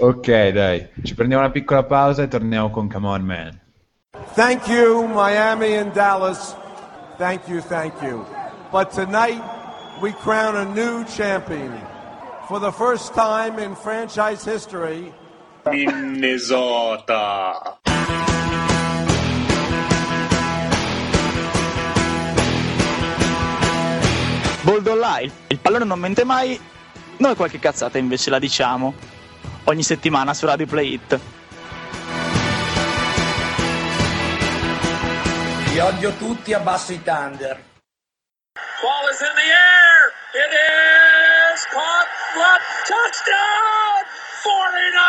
[0.00, 3.60] Ok, dai, ci prendiamo una piccola pausa e torniamo con Come On Man.
[4.34, 6.56] Thank you, Miami and Dallas.
[7.18, 8.26] Thank you, thank you.
[8.72, 9.42] But tonight,
[10.00, 11.78] we crown a new champion.
[12.48, 15.12] For the first time in franchise history,
[15.70, 17.52] Minnesota.
[24.62, 26.60] Boldo Live, il pallone non mente mai,
[27.18, 28.94] noi qualche cazzata invece la diciamo.
[29.64, 31.20] Ogni settimana su Radio Play It.
[35.72, 37.70] Vi odio tutti, abbasso i Thunder.
[38.82, 40.12] Ball is in the air.
[40.34, 40.50] It
[41.54, 42.08] is caught.
[42.34, 44.02] What touchdown!
[44.42, 45.01] 49ers.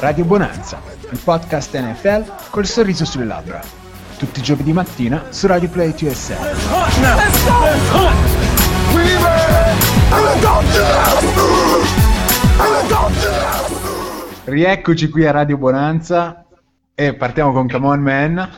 [0.00, 3.60] Radio Bonanza, il podcast NFL col sorriso sulle labbra.
[4.18, 6.14] Tutti i giovedì mattina su Radio Play the
[14.44, 16.44] Rieccoci qui a Radio Bonanza
[16.94, 18.50] e partiamo con Come On Man.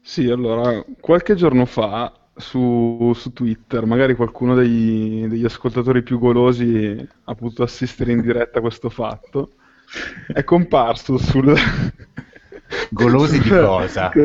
[0.00, 2.12] Sì, allora, qualche giorno fa
[2.42, 8.58] su, su Twitter, magari qualcuno dei- degli ascoltatori più golosi ha potuto assistere in diretta
[8.58, 9.52] a questo fatto,
[10.26, 11.54] è comparso sul...
[12.88, 14.10] Golosi di cosa?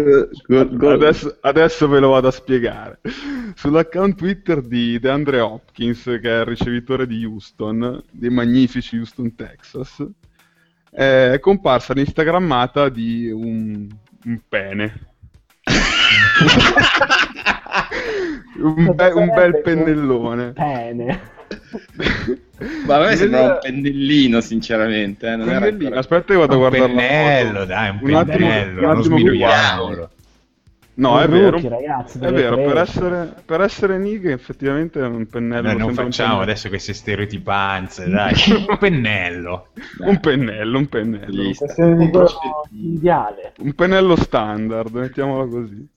[0.48, 3.00] Adesso, adesso ve lo vado a spiegare.
[3.56, 10.02] Sull'account Twitter di DeAndre Hopkins, che è il ricevitore di Houston, dei magnifici Houston, Texas,
[10.90, 13.88] è comparsa l'instagrammata di un,
[14.24, 15.16] un pene.
[18.62, 20.52] un, be- un bel pennellone.
[20.54, 21.36] Pene.
[22.86, 25.28] Ma a me sembra un pennellino, sinceramente.
[25.28, 25.84] eh, Non era Pennellino.
[25.96, 27.66] ancora- Aspetta che vado a Un guardare la pennello, foto.
[27.66, 30.10] dai, un Un attimo- pennello, un non attimo sminuiamolo.
[30.96, 31.60] No, Un è vero.
[31.70, 35.68] ragazzi, è vero, per essere, per essere Nick effettivamente è un pennello.
[35.68, 36.42] Noi non un facciamo pennello.
[36.42, 38.34] adesso queste stereotipanze, dai.
[38.68, 39.68] Un pennello.
[40.00, 41.52] Un pennello, un pennello.
[41.54, 42.34] Quello
[42.72, 43.54] ideale.
[43.60, 45.88] Un pennello standard, mettiamola così.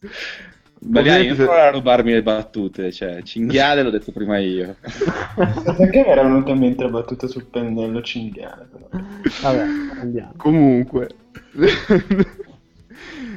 [0.82, 4.76] Ovviamente non provare a rubarmi le battute, cioè, cinghiale l'ho detto prima io.
[4.80, 8.66] Perché mi era venuta in mente la battuta sul pennello cinghiale?
[8.70, 8.88] Però.
[9.42, 9.66] Vabbè,
[10.00, 10.32] andiamo.
[10.38, 11.08] Comunque,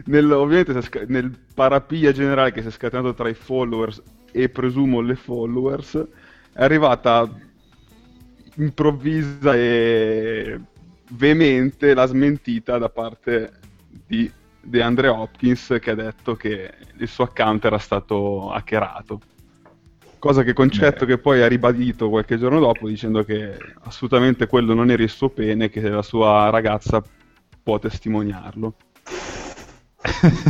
[0.06, 4.02] nel, ovviamente nel parapiglia generale che si è scatenato tra i followers
[4.32, 5.96] e presumo le followers,
[6.54, 7.30] è arrivata
[8.56, 10.60] improvvisa e
[11.10, 13.52] veemente la smentita da parte
[14.08, 14.32] di
[14.64, 19.20] DeAndre Hopkins che ha detto che il suo account era stato hackerato.
[20.18, 24.90] Cosa che concetto che poi ha ribadito qualche giorno dopo dicendo che assolutamente quello non
[24.90, 27.04] era il suo pene, che la sua ragazza
[27.62, 28.74] può testimoniarlo.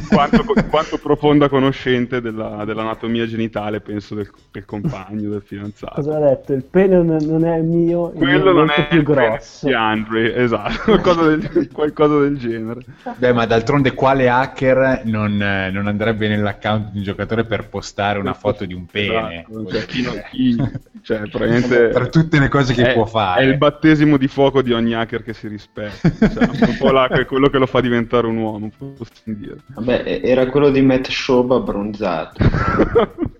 [0.10, 6.02] Quanto, quanto profonda conoscente della- dell'anatomia genitale, penso, del, del compagno, del fidanzato.
[6.02, 6.54] Cosa ha detto?
[6.54, 9.68] Il pene non non è mio, il mio Quello non molto è più grosso.
[9.68, 12.82] di Andre, esatto, qualcosa del, qualcosa del genere.
[13.18, 18.34] Beh, ma d'altronde quale hacker non, non andrebbe nell'account di un giocatore per postare una
[18.34, 19.46] foto di un pene?
[19.48, 23.42] Esatto, cioè, chi non- chi- cioè, probabilmente Per tutte le cose che è, può fare.
[23.42, 26.10] È il battesimo di fuoco di ogni hacker che si rispetta.
[26.10, 29.58] Cioè, un po' là, è quello che lo fa diventare un uomo, possiamo dire.
[29.68, 32.38] Vabbè, era quello di Matt Schaub abbronzato.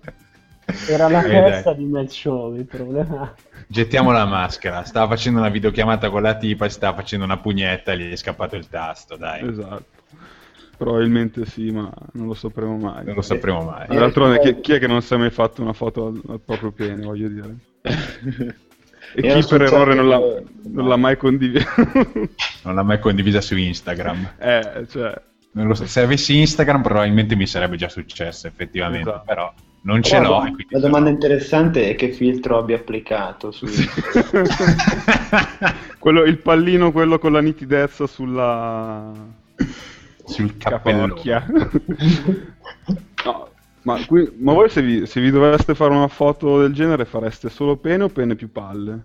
[0.88, 1.50] Era la Eh, dai.
[1.50, 3.34] testa di Matt Show il problema.
[3.66, 4.82] Gettiamo la maschera.
[4.84, 8.56] Stava facendo una videochiamata con la tipa, stava facendo una pugnetta e gli è scappato
[8.56, 9.46] il tasto, dai.
[9.46, 9.84] Esatto.
[10.76, 13.04] Probabilmente sì, ma non lo sapremo mai.
[13.04, 13.86] Non lo sapremo mai.
[13.88, 16.40] Ma D'altronde, chi, chi è che non si è mai fatto una foto al, al
[16.40, 17.56] proprio pene, voglio dire?
[19.16, 20.18] E Era chi per errore non l'ha,
[20.64, 21.66] non l'ha mai condivisa?
[22.64, 24.32] Non l'ha mai condivisa su Instagram.
[24.40, 25.14] eh, cioè...
[25.54, 29.08] Non lo so, Se avessi Instagram probabilmente mi sarebbe già successo, effettivamente.
[29.08, 29.24] Esatto.
[29.26, 30.30] Però non ce l'ho.
[30.42, 33.66] la- La domanda interessante è che filtro abbia applicato su
[35.98, 39.12] quello, il pallino, quello con la nitidezza sulla...
[40.24, 41.46] sul capocchia.
[43.24, 43.48] no,
[43.82, 47.48] ma, qui- ma voi se vi, se vi doveste fare una foto del genere fareste
[47.48, 49.00] solo pene o pene più palle?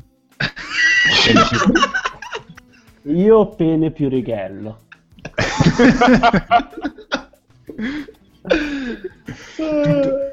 [3.03, 4.81] Io pene più righello.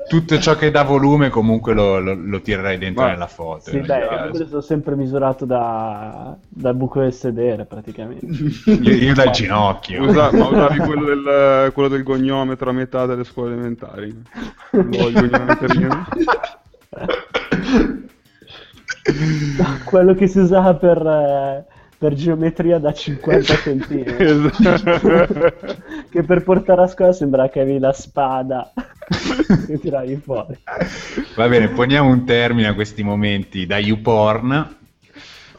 [0.09, 3.71] Tutto ciò che dà volume comunque lo, lo- lo tirerai dentro Ma- nella foto.
[3.71, 4.39] Sì, beh, caso.
[4.43, 8.25] io sono sempre misurato da, dal buco del sedere praticamente.
[8.71, 10.05] io, io dal ginocchio.
[10.05, 14.15] Usa- ma usavi quello del, quello del goniometro a metà delle scuole elementari?
[14.71, 16.07] No, il goniometrino.
[19.85, 21.65] Quello che si usava per, eh,
[21.99, 24.25] per geometria da 50 centimetri.
[24.25, 25.55] Esatto.
[26.11, 28.73] che per portare a scuola sembra che avevi la spada
[29.67, 30.59] che tiravi fuori.
[31.35, 34.77] Va bene, poniamo un termine a questi momenti da YouPorn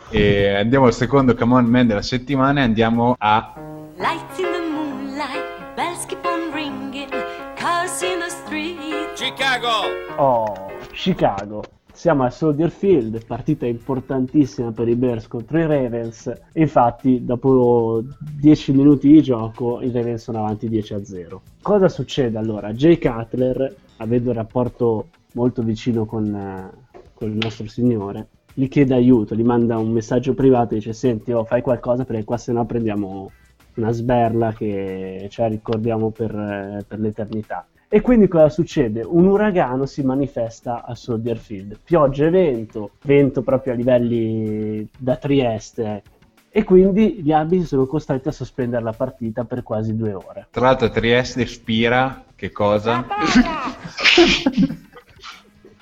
[0.09, 3.53] e andiamo al secondo Come On Man della settimana e andiamo a
[3.97, 7.09] Lights in the moonlight, bells keep on ringing,
[7.55, 9.15] cars in the street.
[9.15, 9.87] Chicago!
[10.17, 10.53] Oh,
[10.93, 11.63] Chicago.
[11.97, 16.31] Siamo al Soldier Field, partita importantissima per i Bears contro i Ravens.
[16.53, 18.03] Infatti, dopo
[18.39, 21.41] 10 minuti di gioco, i Ravens sono avanti 10 a 0.
[21.59, 22.71] Cosa succede allora?
[22.71, 28.93] Jay Cutler, avendo un rapporto molto vicino con, eh, con il nostro signore, gli chiede
[28.93, 32.51] aiuto, gli manda un messaggio privato e dice: Senti, oh, fai qualcosa perché qua se
[32.51, 33.31] no prendiamo
[33.77, 37.65] una sberla che ce la ricordiamo per, eh, per l'eternità.
[37.89, 39.01] E quindi cosa succede?
[39.01, 45.15] Un uragano si manifesta a Soldier Field, pioggia e vento, vento proprio a livelli da
[45.15, 46.03] Trieste,
[46.49, 50.47] e quindi gli arbitri sono costretti a sospendere la partita per quasi due ore.
[50.51, 53.05] tra l'altro Trieste Spira, che cosa?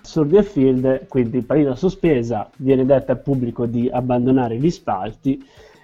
[0.02, 5.44] Soldier Field, quindi partita sospesa, viene detto al pubblico di abbandonare gli spalti.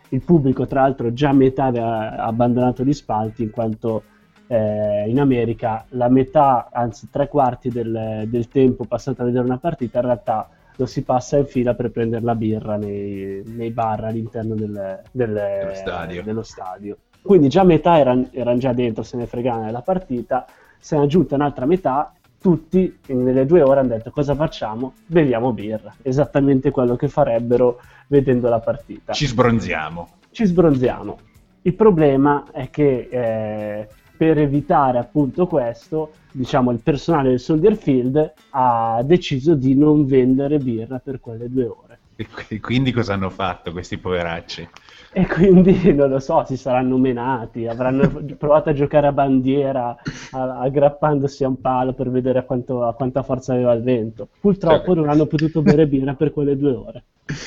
[0.09, 4.03] Il pubblico, tra l'altro, già metà aveva abbandonato gli spalti, in quanto
[4.51, 9.57] eh, in America la metà, anzi tre quarti del, del tempo passato a vedere una
[9.57, 14.03] partita, in realtà lo si passa in fila per prendere la birra nei, nei bar
[14.03, 16.23] all'interno del- del- Dello stadio.
[16.23, 16.97] dello stadio.
[17.21, 20.45] Quindi già metà erano eran già dentro, se ne fregavano della partita,
[20.77, 22.11] se ne è aggiunta un'altra metà,
[22.41, 24.93] tutti nelle due ore hanno detto cosa facciamo?
[25.05, 29.13] Beviamo birra, esattamente quello che farebbero vedendo la partita.
[29.13, 30.09] Ci sbronziamo.
[30.31, 31.19] Ci sbronziamo.
[31.61, 33.87] Il problema è che eh,
[34.21, 40.59] per evitare appunto questo, diciamo, il personale del Soldier Field ha deciso di non vendere
[40.59, 41.99] birra per quelle due ore.
[42.17, 44.69] E qui- quindi cosa hanno fatto questi poveracci?
[45.11, 48.07] E quindi non lo so, si saranno menati, avranno
[48.37, 49.97] provato a giocare a bandiera
[50.33, 54.27] a- aggrappandosi a un palo per vedere a, quanto- a quanta forza aveva il vento.
[54.39, 57.03] Purtroppo non hanno potuto bere birra per quelle due ore.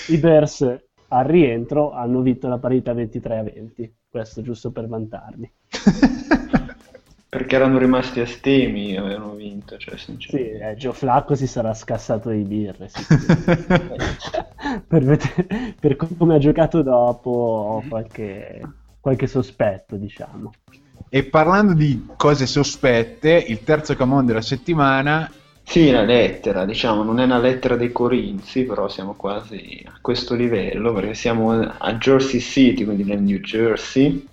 [0.08, 5.52] I Bears al rientro hanno vinto la partita 23 a 20, questo giusto per vantarli.
[7.34, 12.30] Perché erano rimasti a stemi, avevano vinto, cioè Sì, eh, Gio Flacco si sarà scassato
[12.30, 12.88] di birre.
[12.88, 13.02] sì.
[14.86, 18.62] per, vedere- per come ha giocato dopo ho qualche,
[19.00, 20.52] qualche sospetto, diciamo.
[21.08, 25.28] E parlando di cose sospette, il terzo Camon della settimana
[25.66, 30.34] Sì, la lettera, diciamo, non è una lettera dei Corinzi, però siamo quasi a questo
[30.34, 34.26] livello perché siamo a Jersey City, quindi nel New Jersey,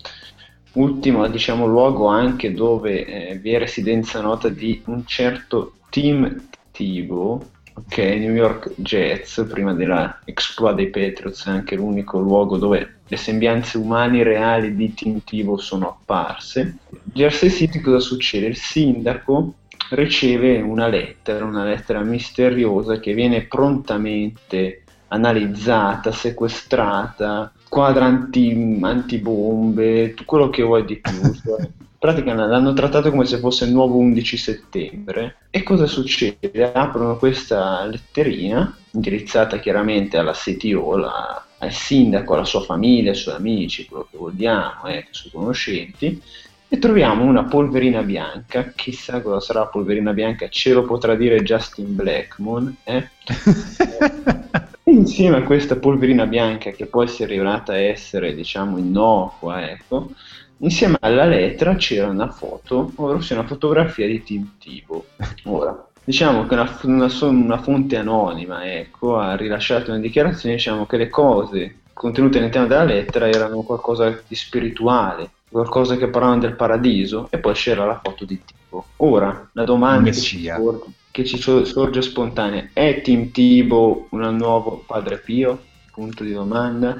[0.72, 7.42] ultimo, diciamo, luogo anche dove eh, vi è residenza nota di un certo Tim Tebow,
[7.74, 13.16] ok, New York Jets, prima della exploit dei Patriots, è anche l'unico luogo dove le
[13.16, 16.78] sembianze umane reali di Tim Tebow sono apparse.
[17.04, 18.46] Jersey City cosa succede?
[18.46, 19.54] Il sindaco
[19.90, 30.24] riceve una lettera, una lettera misteriosa che viene prontamente analizzata, sequestrata, squadra anti, antibombe, tutto
[30.26, 31.12] quello che vuoi di più.
[31.42, 35.36] Cioè, pratica l'hanno trattato come se fosse il nuovo 11 settembre.
[35.48, 36.70] E cosa succede?
[36.70, 43.36] Aprono questa letterina, indirizzata chiaramente alla CTO, la, al sindaco, alla sua famiglia, ai suoi
[43.36, 46.20] amici, quello che vogliamo, eh, ai suoi conoscenti,
[46.68, 51.42] e troviamo una polverina bianca, chissà cosa sarà la polverina bianca, ce lo potrà dire
[51.42, 53.08] Justin Blackmon, eh?
[54.92, 60.12] insieme a questa polverina bianca che poi si è rivelata essere diciamo innocua, ecco,
[60.58, 65.04] insieme alla lettera c'era una foto, ovvero una fotografia di Tim Tebow.
[65.44, 70.96] Ora, diciamo che una, una, una fonte anonima ecco, ha rilasciato una dichiarazione, diciamo che
[70.96, 77.28] le cose contenute all'interno della lettera erano qualcosa di spirituale, qualcosa che parlavano del paradiso
[77.30, 78.86] e poi c'era la foto di Tipo.
[78.96, 84.82] Ora, la domanda che ci, sorge, che ci, sorge, spontanea, è Tim Tibo un nuovo
[84.84, 85.70] Padre Pio?
[85.92, 86.96] Punto di domanda.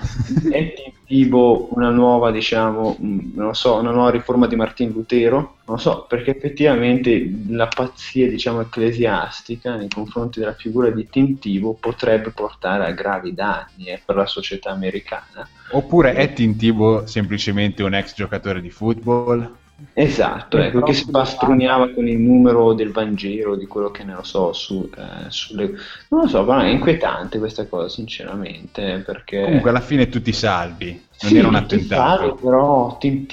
[0.53, 5.57] è Tim Tibo una nuova, diciamo, non so, una nuova riforma di Martin Lutero?
[5.65, 11.39] Non lo so, perché effettivamente la pazzia, diciamo, ecclesiastica nei confronti della figura di Tim
[11.39, 15.49] Tibo potrebbe portare a gravi danni eh, per la società americana.
[15.71, 19.61] Oppure è Tim Tibo semplicemente un ex giocatore di football?
[19.95, 24.23] Esatto, ecco, che si pastruniava con il numero del Vangelo, di quello che ne lo
[24.23, 25.73] so, su, eh, sulle...
[26.09, 29.43] non lo so, però è inquietante questa cosa, sinceramente, perché...
[29.43, 32.19] Comunque alla fine tutti salvi, non sì, era un attentato.
[32.19, 33.27] Salvi, però Tim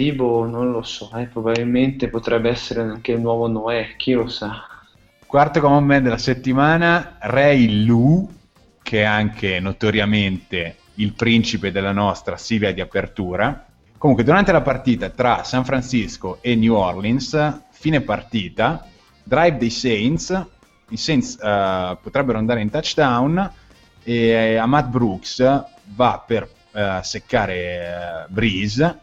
[0.49, 4.67] non lo so, eh, probabilmente potrebbe essere anche il nuovo Noè, chi lo sa.
[5.25, 8.27] Quarto common man della settimana, Ray Lu,
[8.81, 13.68] che è anche notoriamente il principe della nostra sigla di apertura,
[13.99, 18.87] Comunque, durante la partita tra San Francisco e New Orleans, fine partita,
[19.25, 20.47] drive dei Saints,
[20.91, 23.51] i Saints uh, potrebbero andare in touchdown
[24.01, 28.99] e Ahmad Brooks va per uh, seccare uh, Breeze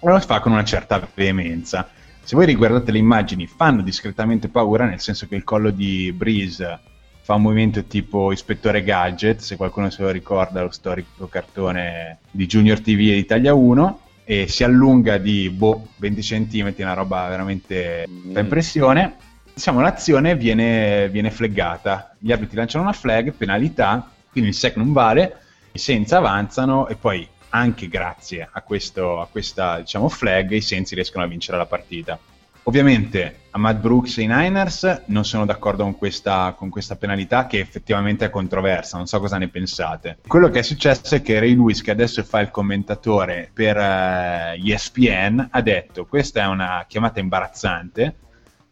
[0.00, 1.90] e lo fa con una certa veemenza.
[2.22, 6.78] Se voi riguardate le immagini, fanno discretamente paura, nel senso che il collo di Breeze
[7.20, 12.46] fa un movimento tipo Ispettore Gadget, se qualcuno se lo ricorda, lo storico cartone di
[12.46, 18.06] Junior TV e Italia 1 e si allunga di boh, 20 cm, una roba veramente
[18.08, 18.32] mm.
[18.32, 19.16] fa impressione.
[19.52, 22.14] Diciamo, l'azione viene, viene flaggata.
[22.16, 25.36] Gli arbitri lanciano una flag, penalità, quindi il sec non vale,
[25.72, 30.92] i Saints avanzano e poi anche grazie a, questo, a questa diciamo, flag i Saints
[30.94, 32.16] riescono a vincere la partita.
[32.64, 37.58] Ovviamente Ahmad Brooks e i Niners non sono d'accordo con questa, con questa, penalità che
[37.58, 40.18] effettivamente è controversa, non so cosa ne pensate.
[40.26, 43.80] Quello che è successo è che Ray Lewis, che adesso fa il commentatore per uh,
[43.80, 48.14] eh, ESPN, ha detto questa è una chiamata imbarazzante,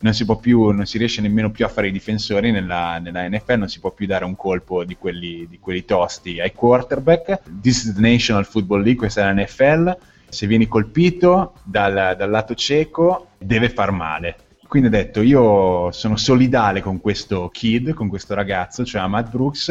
[0.00, 3.58] non si, più, non si riesce nemmeno più a fare i difensori nella, nella, NFL,
[3.58, 7.40] non si può più dare un colpo di quelli, di quelli tosti ai quarterback.
[7.60, 9.96] This is the National Football League, questa è la NFL
[10.28, 14.36] se vieni colpito dal, dal lato cieco deve far male.
[14.66, 19.68] Quindi ha detto io sono solidale con questo kid, con questo ragazzo, cioè Matt Brooks,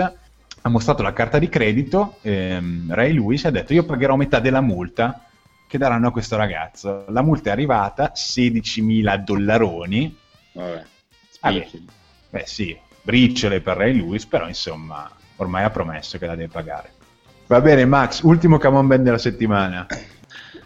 [0.62, 4.62] ha mostrato la carta di credito, ehm, Ray Lewis ha detto io pagherò metà della
[4.62, 5.22] multa
[5.68, 7.06] che daranno a questo ragazzo.
[7.10, 10.18] La multa è arrivata, 16.000 dollaroni.
[10.54, 10.84] Vabbè,
[11.42, 11.68] Vabbè.
[12.30, 16.94] Beh sì, briciole per Ray Lewis, però insomma ormai ha promesso che la deve pagare.
[17.46, 19.86] Va bene Max, ultimo Camon della settimana.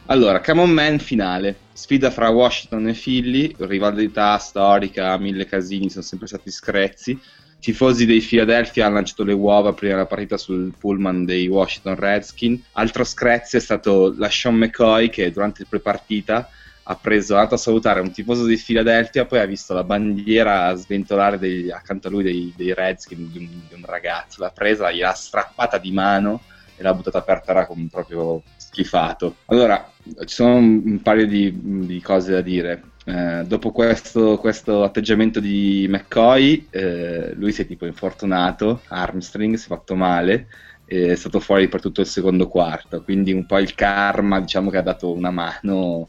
[0.08, 6.04] Allora, Come On Man finale, sfida fra Washington e Philly, rivalità storica, mille casini, sono
[6.04, 7.18] sempre stati screzzi.
[7.60, 12.62] Tifosi dei Philadelphia hanno lanciato le uova prima della partita sul pullman dei Washington Redskins.
[12.74, 16.49] Altro screzio è stato la Sean McCoy che durante il pre-partita
[16.84, 20.74] ha preso, è andato a salutare un tifoso di Philadelphia, poi ha visto la bandiera
[20.76, 24.91] sventolare dei, accanto a lui dei, dei Redskins di un, di un ragazzo, l'ha presa,
[24.91, 26.41] gliel'ha strappata di mano
[26.76, 28.41] e l'ha buttata per terra con proprio
[28.72, 29.36] schifato.
[29.47, 29.91] Allora,
[30.26, 32.84] ci sono un paio di, di cose da dire.
[33.03, 39.65] Eh, dopo questo, questo, atteggiamento di McCoy, eh, lui si è tipo infortunato, Armstrong si
[39.65, 40.47] è fatto male,
[40.86, 44.78] è stato fuori per tutto il secondo quarto, quindi un po' il karma diciamo che
[44.78, 46.07] ha dato una mano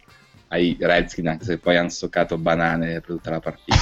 [0.48, 3.76] ai Redskins, anche se poi hanno soccato banane per tutta la partita.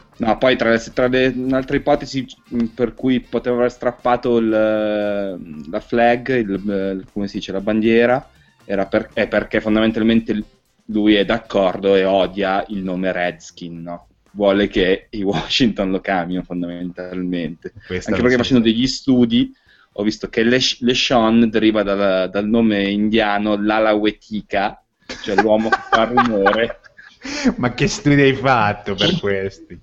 [0.18, 2.26] No, poi tra le, tra le altre ipotesi
[2.74, 8.26] per cui poteva aver strappato il, la flag, il- come si dice, la bandiera,
[8.64, 10.42] era per- è perché fondamentalmente
[10.86, 14.08] lui è d'accordo e odia il nome Redskin, no?
[14.32, 17.74] Vuole che i Washington lo cambino fondamentalmente.
[17.84, 19.52] Questa Anche perché facendo degli studi
[19.98, 24.82] ho visto che Lesh- Leshon deriva dal, dal nome indiano Lalawetika,
[25.18, 26.80] cioè l'uomo che fa rumore.
[27.56, 29.78] Ma che studi hai fatto per questi?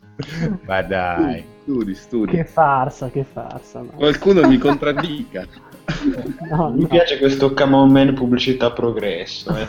[0.65, 1.43] Ma dai.
[1.63, 2.31] Studi, studi.
[2.31, 3.79] Che farsa, che farsa.
[3.81, 3.91] no.
[3.95, 5.45] Qualcuno mi contraddica.
[6.49, 6.87] No, Mi no.
[6.87, 9.53] piace questo Come On Man pubblicità progresso.
[9.55, 9.67] eh.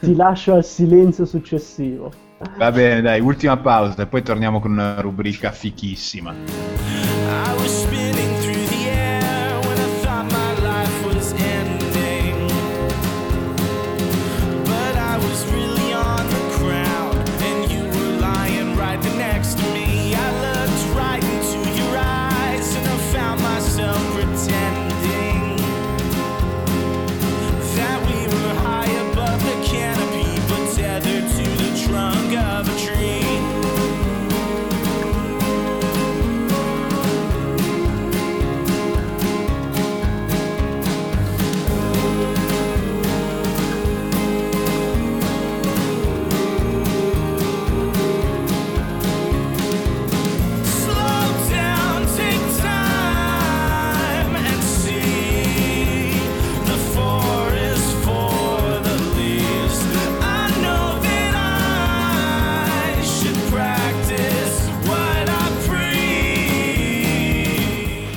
[0.00, 2.12] Ti lascio al silenzio successivo.
[2.58, 6.34] Va bene, dai, ultima pausa e poi torniamo con una rubrica fichissima.
[6.34, 7.83] I was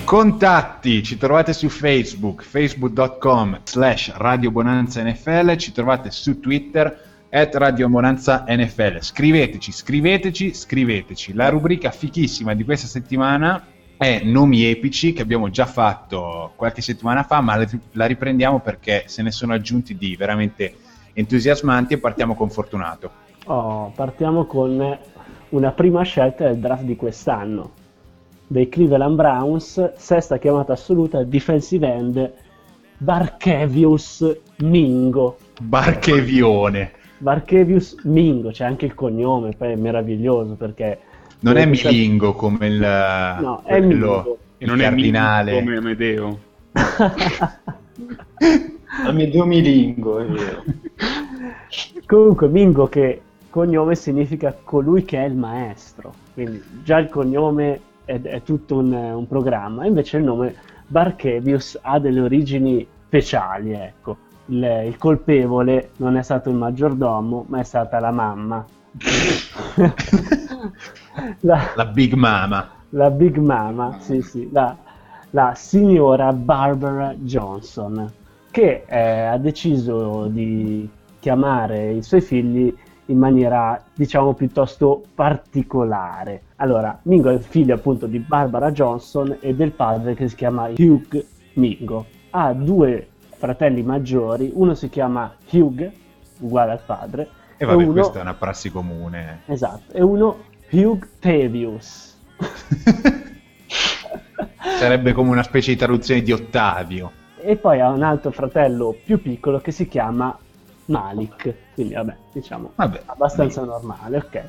[0.07, 7.53] Contatti, ci trovate su Facebook, facebook.com slash Radio Bonanza NFL, ci trovate su Twitter at
[7.55, 8.99] Radio Bonanza NFL.
[9.01, 11.33] Scriveteci, scriveteci, scriveteci.
[11.33, 13.61] La rubrica fichissima di questa settimana
[13.97, 17.57] è Nomi Epici, che abbiamo già fatto qualche settimana fa, ma
[17.91, 20.73] la- riprendiamo perché se ne sono aggiunti di veramente
[21.11, 23.11] entusiasmanti e partiamo con Fortunato.
[23.47, 24.97] Oh, partiamo con
[25.49, 27.71] una prima scelta del draft di quest'anno.
[28.49, 32.31] Dei Cleveland Browns, sesta chiamata assoluta, defensive end
[32.97, 35.37] Barkevius Mingo.
[35.61, 36.91] Barchevione.
[37.17, 40.99] Barkevius Mingo, c'è anche il cognome, poi è meraviglioso perché...
[41.39, 44.37] Non è Milingo come il, No, è quello- Mingo.
[44.59, 45.51] il non è cardinale.
[45.51, 46.39] Mingo come Amedeo.
[49.05, 50.63] Amedeo Milingo, è vero.
[52.05, 58.19] Comunque Mingo che cognome significa colui che è il maestro, quindi già il cognome è,
[58.21, 60.55] è tutto un, un programma, invece il nome
[60.87, 64.17] Barkevius ha delle origini speciali, ecco.
[64.45, 68.65] Il, il colpevole non è stato il maggiordomo, ma è stata la mamma.
[71.41, 72.69] la, La Big Mama.
[72.91, 74.75] la Big Mama, sì, sì, la,
[75.31, 78.11] la signora Barbara Johnson,
[78.49, 80.89] che eh, ha deciso di
[81.19, 82.73] chiamare i suoi figli
[83.07, 86.43] in maniera, diciamo, piuttosto particolare.
[86.57, 90.69] Allora, Mingo è il figlio appunto di Barbara Johnson e del padre che si chiama
[90.75, 92.05] Hugh Mingo.
[92.31, 95.91] Ha due fratelli maggiori, uno si chiama Hugh,
[96.39, 97.27] uguale al padre,
[97.57, 99.41] E vabbè, uno, questa è una prassi comune.
[99.45, 100.37] esatto, e uno
[100.71, 102.15] Hugh Tavius.
[104.77, 107.11] Sarebbe come una specie di traduzione di Ottavio.
[107.39, 110.37] E poi ha un altro fratello più piccolo che si chiama
[110.87, 114.43] Malik, quindi vabbè, diciamo Vabbè, abbastanza normale, ok.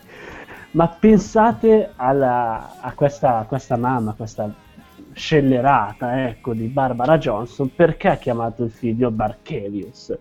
[0.73, 4.53] Ma pensate alla- a, questa, a questa mamma, questa
[5.13, 10.17] scellerata, ecco, di Barbara Johnson, perché ha chiamato il figlio Barkevius?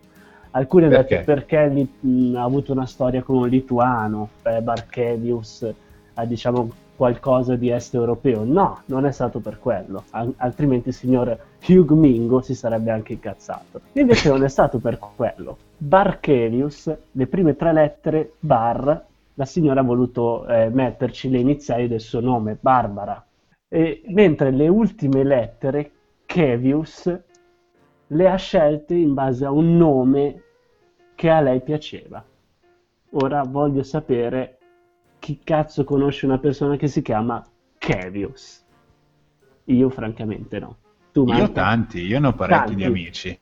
[0.52, 5.72] Alcuni hanno detto perché ha avuto una storia con un lituano, eh, Barkevius
[6.16, 8.44] ha diciamo qualcosa di est europeo.
[8.44, 13.14] No, non è stato per quello, Al- altrimenti il signor Hugh Mingo si sarebbe anche
[13.14, 13.82] incazzato.
[13.94, 15.58] Invece non è stato per quello.
[15.78, 22.02] Barkevius, le prime tre lettere, bar, la signora ha voluto eh, metterci le iniziali del
[22.02, 23.24] suo nome, Barbara.
[23.70, 25.92] E, mentre le ultime lettere,
[26.26, 27.20] Kevius,
[28.08, 30.42] le ha scelte in base a un nome
[31.14, 32.24] che a lei piaceva.
[33.12, 34.57] Ora voglio sapere
[35.28, 37.46] chi cazzo conosce una persona che si chiama
[37.78, 38.64] Kevius.
[39.66, 40.78] Io francamente no.
[41.12, 41.52] Tu, Io Marco?
[41.52, 42.76] tanti, io ne ho parecchi Tanti.
[42.76, 43.40] di amici.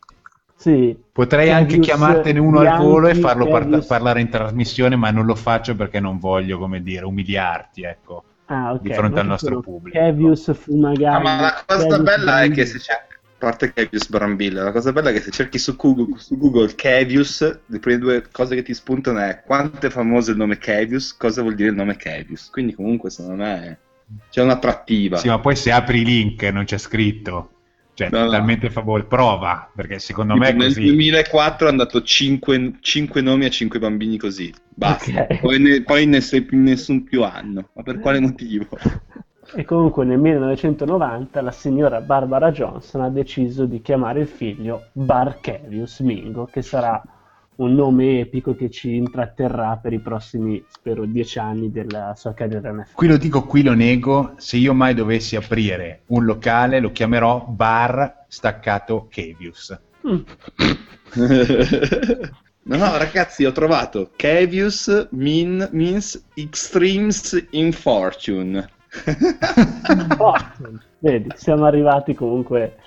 [0.55, 0.97] Sì.
[1.11, 5.27] Potrei anche Kevius chiamartene uno al volo e farlo par- parlare in trasmissione, ma non
[5.27, 8.81] lo faccio perché non voglio, come dire, umiliarti, ecco, Ah, ok.
[8.81, 9.95] di fronte al nostro pubblico.
[9.95, 11.05] Kevius Fumagalli.
[11.05, 13.05] Ah, ma la cosa Kevius bella è che se c'è
[13.45, 17.59] parte Kevius Brambilla, la cosa bella è che se cerchi su Google, su Google Kevius,
[17.67, 21.41] le prime due cose che ti spuntano è quanto è famoso il nome Kevius, cosa
[21.43, 22.49] vuol dire il nome Kevius.
[22.49, 23.77] Quindi comunque secondo me
[24.31, 25.17] c'è un'attrattiva.
[25.17, 27.51] Sì, ma poi se apri i link non c'è scritto.
[27.93, 28.25] Cioè, No, no.
[28.25, 30.81] totalmente favore, prova, perché secondo Tipo, me è nel così.
[30.83, 35.21] 2004 hanno dato 5, nomi a 5 bambini così, basta.
[35.21, 35.39] Ok.
[35.39, 37.69] Poi, ne- poi ness- nessun più hanno.
[37.73, 38.67] Ma per quale motivo?
[39.53, 45.99] E comunque nel 1990 la signora Barbara Johnson ha deciso di chiamare il figlio Barkevius
[45.99, 47.01] Mingo, che sarà
[47.57, 52.71] un nome epico che ci intratterrà per i prossimi, spero, dieci anni della sua carriera
[52.71, 52.95] NFL.
[52.95, 57.45] Qui lo dico, qui lo nego, se io mai dovessi aprire un locale lo chiamerò
[57.47, 59.79] Bar Staccato Kevius.
[60.07, 60.21] Mm.
[62.67, 68.67] No, no, ragazzi, ho trovato Kevius mean- means extremes in fortune.
[70.17, 70.79] Ottimo.
[70.99, 72.77] Vedi, siamo arrivati comunque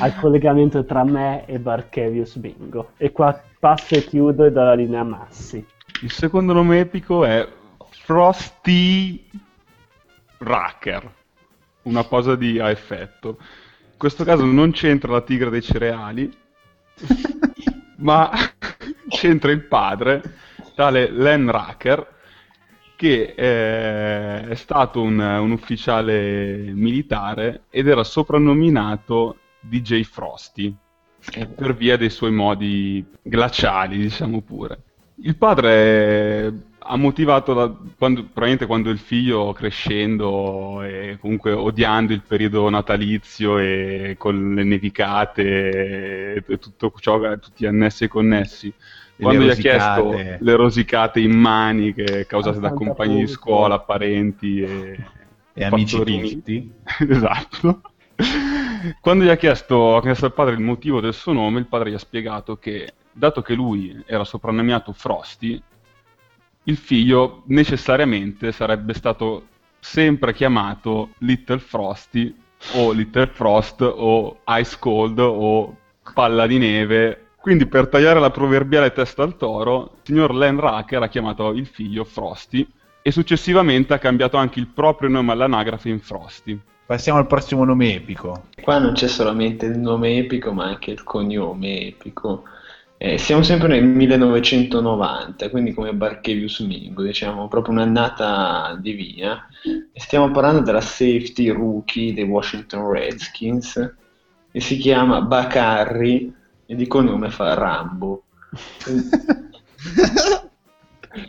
[0.00, 2.90] al collegamento tra me e Barkevius Bingo.
[2.96, 5.64] E qua passo e chiudo e do la linea a Massi.
[6.02, 7.48] Il secondo nome epico è
[7.90, 9.24] Frosty
[10.38, 11.10] Racker,
[11.82, 13.38] una posa di a effetto.
[13.38, 16.30] In questo caso non c'entra la tigre dei cereali,
[17.98, 18.30] ma
[19.08, 20.22] c'entra il padre,
[20.74, 22.16] tale Len Racker,
[22.98, 30.74] che eh, è stato un, un ufficiale militare ed era soprannominato DJ Frosty
[31.54, 34.82] per via dei suoi modi glaciali, diciamo pure.
[35.22, 42.22] Il padre ha motivato da- quando, probabilmente quando il figlio crescendo e comunque odiando il
[42.22, 48.74] periodo natalizio e con le nevicate e, tutto ciò, tutti gli annessi e connessi.
[49.18, 53.32] Quando gli ha chiesto le rosicate in maniche causate da compagni di pubblico.
[53.32, 55.12] scuola, parenti e,
[55.52, 56.72] E amici tutti.
[57.08, 57.82] esatto.
[59.00, 61.90] Quando gli ha chiesto, ha chiesto al padre il motivo del suo nome, il padre
[61.90, 65.60] gli ha spiegato che, dato che lui era soprannominato Frosty,
[66.68, 69.46] il figlio necessariamente sarebbe stato
[69.80, 72.34] sempre chiamato Little Frosty
[72.74, 75.76] o Little Frost o Ice Cold o
[76.12, 77.28] Palla di Neve.
[77.40, 81.66] Quindi per tagliare la proverbiale testa al toro, il signor Len Racker ha chiamato il
[81.66, 82.66] figlio Frosty
[83.00, 86.58] e successivamente ha cambiato anche il proprio nome all'anagrafe in Frosty.
[86.84, 88.48] Passiamo al prossimo nome epico.
[88.60, 92.44] Qua non c'è solamente il nome epico, ma anche il cognome epico.
[93.00, 99.46] Eh, siamo sempre nel 1990, quindi come Barkevius Mingo, diciamo, proprio un'annata divina.
[99.92, 103.94] E stiamo parlando della safety rookie dei Washington Redskins,
[104.50, 106.34] che si chiama Bacarri
[106.66, 108.24] e di cognome fa Rambo.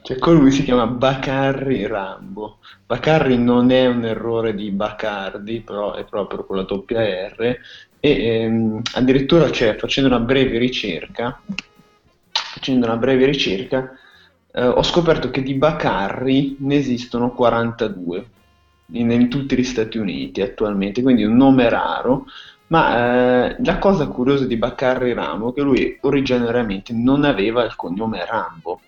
[0.02, 2.60] Cioè, colui si chiama Bacarri Rambo.
[2.86, 7.58] Bacarri non è un errore di Bacardi, però è proprio con la doppia R.
[8.00, 11.42] E ehm, addirittura, cioè, facendo una breve ricerca,
[12.32, 13.92] facendo una breve ricerca,
[14.52, 18.26] eh, ho scoperto che di Bacarri ne esistono 42
[18.94, 22.26] in, in tutti gli Stati Uniti attualmente, quindi un nome raro.
[22.68, 27.76] Ma eh, la cosa curiosa di Bacarri Rambo è che lui originariamente non aveva il
[27.76, 28.82] cognome Rambo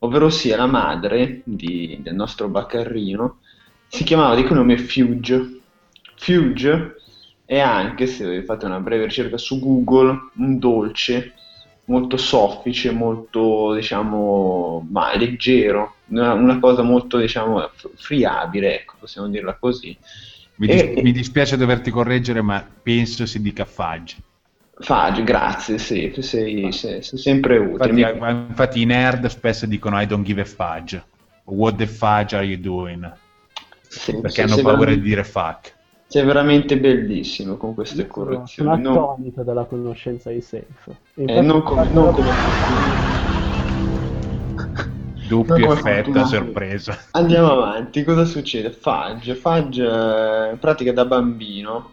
[0.00, 3.38] ovvero sia la madre di- del nostro Baccarrino,
[3.88, 5.60] si chiamava di cognome Fuge.
[6.16, 6.99] Fuge
[7.50, 11.32] è anche, se fate una breve ricerca su Google, un dolce
[11.86, 19.56] molto soffice, molto, diciamo, ma leggero, una, una cosa molto, diciamo, friabile, ecco, possiamo dirla
[19.58, 19.96] così.
[20.58, 24.14] Mi, dis- E- mi dispiace doverti correggere, ma penso si dica fudge.
[24.78, 27.90] Fage, grazie, sì, sei, sei- sei sempre utile.
[28.00, 31.02] Infatti, Mi- infatti i nerd spesso dicono I don't give a fudge.
[31.46, 33.12] What the fudge are you doing?
[33.88, 35.78] sì, Perché sì, hanno paura veramente- di dire fuck.
[36.10, 38.82] Sei veramente bellissimo con queste Sono correzioni.
[38.82, 40.96] Non- attonito dalla conoscenza di Safe.
[41.14, 42.34] Eh, non come- non come-
[45.28, 46.98] Doppio effetto sorpresa.
[47.12, 48.72] Andiamo avanti, cosa succede?
[48.72, 51.92] Fudge, Fudge eh, in pratica da bambino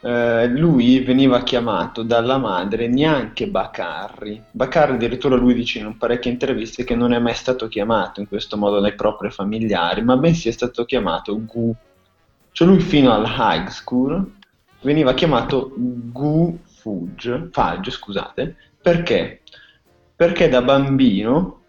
[0.00, 4.42] eh, lui veniva chiamato dalla madre neanche Bacarri.
[4.50, 8.56] Bacarri addirittura lui dice in parecchie interviste che non è mai stato chiamato in questo
[8.56, 11.74] modo dai propri familiari, ma bensì è stato chiamato Gu.
[12.56, 14.32] Cioè lui fino al high school
[14.80, 19.42] veniva chiamato Gu Fudge, Fudge, scusate, perché?
[20.16, 21.64] Perché da bambino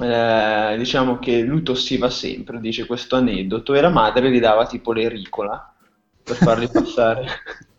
[0.00, 4.92] eh, diciamo che lui tossiva sempre, dice questo aneddoto, e la madre gli dava tipo
[4.92, 5.74] l'ericola
[6.22, 7.26] per fargli passare,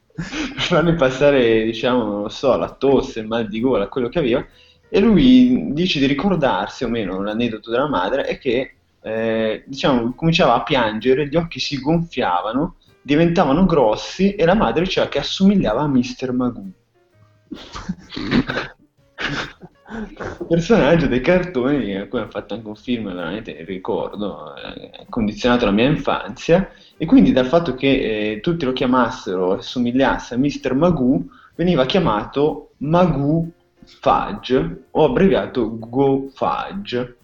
[0.16, 4.18] per fargli passare, diciamo, non lo so, la tosse, il mal di gola, quello che
[4.18, 4.44] aveva,
[4.90, 8.75] e lui dice di ricordarsi, o meno l'aneddoto della madre, è che,
[9.06, 15.08] eh, diciamo, cominciava a piangere, gli occhi si gonfiavano, diventavano grossi e la madre diceva
[15.08, 16.32] che assomigliava a Mr.
[16.32, 16.72] Magoo.
[20.50, 25.66] personaggio dei cartoni a cui hanno fatto anche un film veramente ricordo eh, ha condizionato
[25.66, 30.38] la mia infanzia e quindi dal fatto che eh, tutti lo chiamassero e somigliasse a
[30.38, 30.74] Mr.
[30.74, 31.26] Magoo
[31.56, 33.48] veniva chiamato Magoo
[33.86, 37.18] Fudge o abbreviato Go Fudge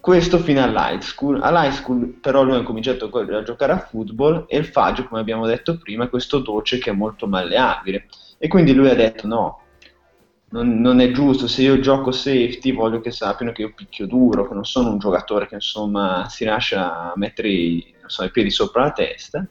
[0.00, 4.58] questo fino all'high school all'high school però lui ha cominciato a giocare a football e
[4.58, 8.06] il Fudge come abbiamo detto prima è questo dolce che è molto malleabile
[8.38, 9.60] e quindi lui ha detto no
[10.50, 14.48] non, non è giusto, se io gioco safety voglio che sappiano che io picchio duro,
[14.48, 18.84] che non sono un giocatore che insomma si lascia mettere i, so, i piedi sopra
[18.84, 19.46] la testa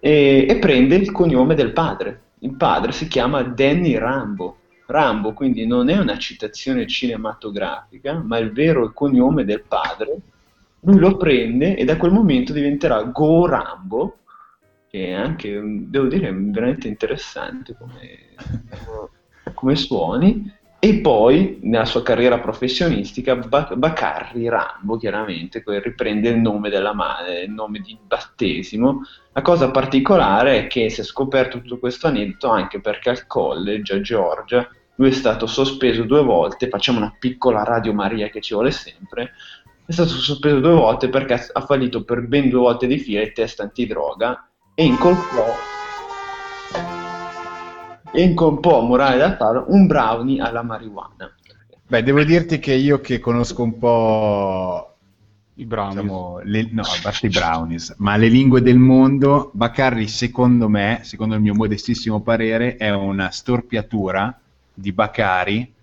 [0.00, 2.22] e, e prende il cognome del padre.
[2.40, 4.56] Il padre si chiama Danny Rambo.
[4.86, 10.16] Rambo quindi non è una citazione cinematografica, ma il vero cognome del padre.
[10.80, 14.18] Lui lo prende e da quel momento diventerà Go Rambo,
[14.88, 18.34] che è anche, devo dire, veramente interessante come
[19.62, 26.70] come suoni e poi nella sua carriera professionistica Ba- Bacarri Rambo chiaramente riprende il nome
[26.70, 29.02] della madre, il nome di battesimo.
[29.34, 33.94] La cosa particolare è che si è scoperto tutto questo aneddoto anche perché al college
[33.94, 38.52] a Georgia lui è stato sospeso due volte, facciamo una piccola Radio Maria che ci
[38.52, 39.32] vuole sempre,
[39.86, 43.32] è stato sospeso due volte perché ha fallito per ben due volte di fila il
[43.32, 45.46] test antidroga e incolpò
[48.12, 51.34] incolpò, morale da faro, un brownie alla marijuana.
[51.86, 54.91] Beh, devo dirti che io che conosco un po'
[55.56, 60.08] i brownies, diciamo, le- no, a parte i brownies, ma le lingue del mondo, Bacarri
[60.08, 64.38] secondo me, secondo il mio modestissimo parere, è una storpiatura
[64.72, 65.74] di Bacari,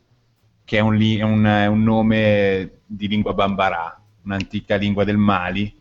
[0.66, 5.18] che è un, li- è un- è un nome di lingua bambara, un'antica lingua del
[5.18, 5.74] Mali,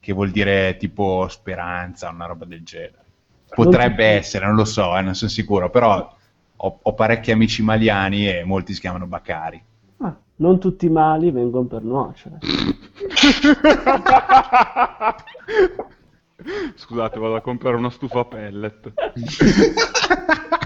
[0.00, 3.04] che vuol dire tipo speranza, una roba del genere.
[3.52, 6.14] Potrebbe essere, non lo so, eh, non sono sicuro, però
[6.56, 9.62] ho, ho parecchi amici maliani e molti si chiamano Bacari.
[10.36, 12.38] Non tutti i mali vengono per nuocere.
[16.76, 18.92] Scusate, vado a comprare una stufa a pellet.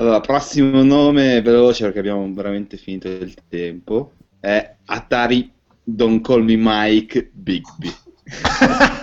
[0.00, 4.12] Allora, prossimo nome veloce perché abbiamo veramente finito il tempo.
[4.40, 7.90] È Atari Don't Call Me Mike Bigby.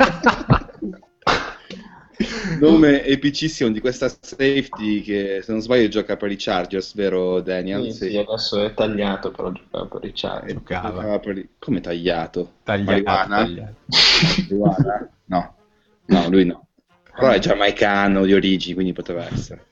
[2.59, 7.91] nome epicissimo di questa safety che se non sbaglio gioca per i Chargers, vero Daniel?
[7.91, 10.53] Sì, sì, adesso è tagliato, però giocava per i Chargers.
[10.53, 12.53] Giocava per Come tagliato?
[12.63, 13.35] Tagliato, Marijuana?
[13.38, 13.75] tagliato.
[15.25, 15.55] No,
[16.05, 16.67] no, lui no.
[17.15, 19.65] Però è giamaicano di origini, quindi poteva essere.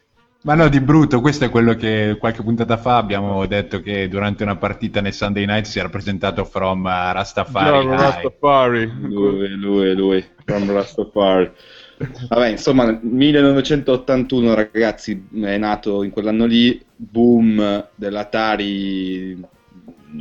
[0.46, 4.44] Ma no, di brutto, questo è quello che qualche puntata fa abbiamo detto che durante
[4.44, 7.84] una partita nel Sunday Night si era presentato from uh, Rastafari.
[7.84, 7.90] High.
[7.90, 8.92] Rastafari.
[9.02, 11.52] Lui, lui, lui, from Rastafari.
[11.98, 19.40] Vabbè, insomma, nel 1981, ragazzi, è nato in quell'anno lì, boom dell'Atari,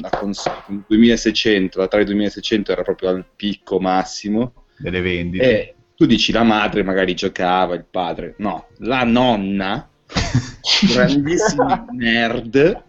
[0.01, 0.57] la console,
[0.87, 4.53] 2600, l'Atari 2600 era proprio al picco massimo.
[4.77, 5.45] Delle vendite.
[5.45, 9.89] E tu dici la madre magari giocava, il padre, no, la nonna,
[10.93, 12.83] grandissimi nerd,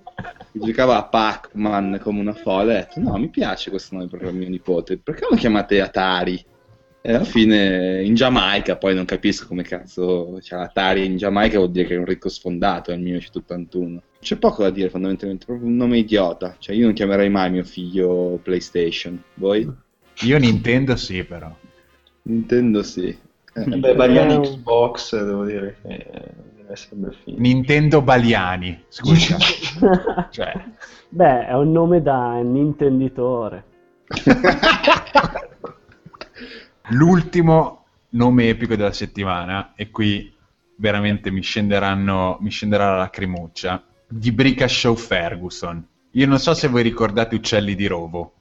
[0.51, 4.31] che giocava a Pac-Man come una folle, ha detto no, mi piace questo nome per
[4.31, 6.43] mio nipote, perché lo chiamate Atari?
[7.07, 11.69] E alla fine in Giamaica, poi non capisco come cazzo c'è l'Atari in Giamaica, vuol
[11.69, 14.01] dire che è un ricco sfondato nel 1981.
[14.19, 17.63] C'è poco da dire fondamentalmente, proprio un nome idiota, cioè io non chiamerei mai mio
[17.63, 19.71] figlio PlayStation, voi?
[20.21, 21.55] Io Nintendo sì, però.
[22.23, 23.15] Nintendo sì.
[23.53, 26.07] Eh, Beh, Bagliani Xbox, devo dire che
[26.57, 27.39] deve essere bel film.
[27.39, 29.37] Nintendo Baliani, scusa.
[30.31, 30.53] cioè,
[31.09, 33.63] Beh, è un nome da nintenditore.
[36.89, 40.33] l'ultimo nome epico della settimana, e qui
[40.77, 45.85] veramente mi scenderanno, mi scenderà la lacrimuccia, di Brica Show Ferguson.
[46.11, 48.33] Io non so se voi ricordate Uccelli di Rovo,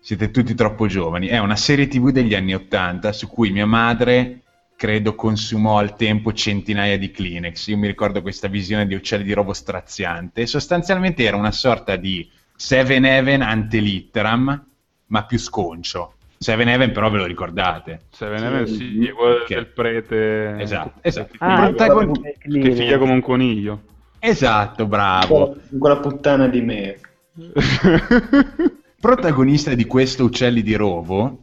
[0.00, 4.40] siete tutti troppo giovani, è una serie tv degli anni Ottanta su cui mia madre
[4.76, 7.68] credo consumò al tempo centinaia di Kleenex.
[7.68, 10.46] Io mi ricordo questa visione di Uccelli di Rovo straziante.
[10.46, 14.66] Sostanzialmente era una sorta di Seven Heaven ante litteram,
[15.06, 16.13] ma più sconcio.
[16.44, 18.02] Seven Heaven però ve lo ricordate.
[18.10, 21.30] Seven Heaven sì, quello del prete Esatto, esatto.
[21.30, 23.80] che Ah, con che figlia come un coniglio.
[24.18, 25.56] Esatto, bravo.
[25.78, 26.98] Quella puttana di me.
[29.00, 31.38] protagonista di questo Uccelli di Rovo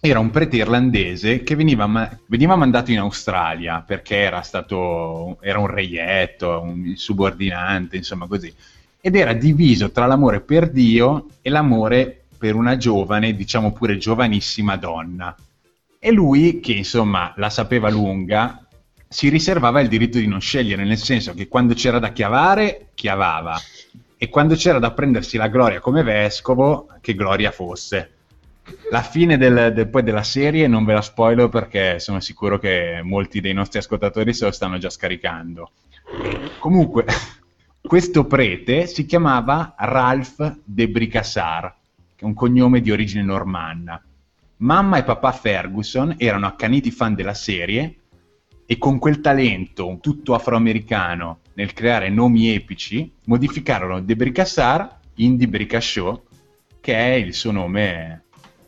[0.00, 5.58] era un prete irlandese che veniva, ma- veniva mandato in Australia perché era stato era
[5.58, 8.50] un reietto, un subordinante, insomma così.
[9.02, 14.76] Ed era diviso tra l'amore per Dio e l'amore per una giovane, diciamo pure giovanissima
[14.76, 15.36] donna.
[15.98, 18.66] E lui, che insomma la sapeva lunga,
[19.06, 23.60] si riservava il diritto di non scegliere, nel senso che quando c'era da chiavare, chiavava,
[24.16, 28.12] e quando c'era da prendersi la gloria come vescovo, che gloria fosse.
[28.90, 33.00] La fine del- del- poi della serie non ve la spoiler perché sono sicuro che
[33.02, 35.72] molti dei nostri ascoltatori se lo stanno già scaricando.
[36.56, 37.04] Comunque,
[37.82, 41.74] questo prete si chiamava Ralph de Bricassar,
[42.20, 43.98] che è un cognome di origine normanna.
[44.58, 47.94] Mamma e papà Ferguson erano accaniti fan della serie
[48.66, 55.46] e con quel talento tutto afroamericano nel creare nomi epici, modificarono De Bricassar in Di
[55.46, 56.22] Bricasshaw,
[56.82, 58.24] che è il suo nome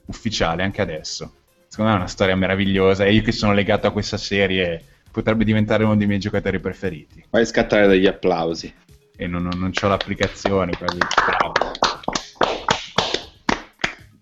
[0.07, 1.35] ufficiale anche adesso.
[1.69, 5.45] Secondo me è una storia meravigliosa e io che sono legato a questa serie potrebbe
[5.45, 7.23] diventare uno dei miei giocatori preferiti.
[7.29, 8.73] Vai a scattare degli applausi.
[9.15, 10.73] E non, non, ho l'applicazione.
[10.75, 11.62] quindi- bravo.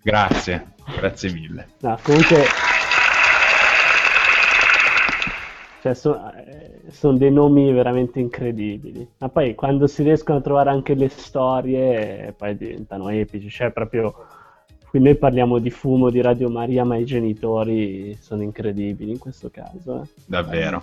[0.02, 1.66] Grazie, grazie mille.
[1.80, 2.44] No, comunque...
[5.82, 9.08] Cioè, sono dei nomi veramente incredibili.
[9.18, 13.48] Ma poi quando si riescono a trovare anche le storie, eh, poi diventano epici.
[13.48, 14.26] Cioè, proprio...
[14.90, 19.48] Qui noi parliamo di fumo di Radio Maria, ma i genitori sono incredibili in questo
[19.48, 20.02] caso.
[20.02, 20.08] eh.
[20.26, 20.82] Davvero.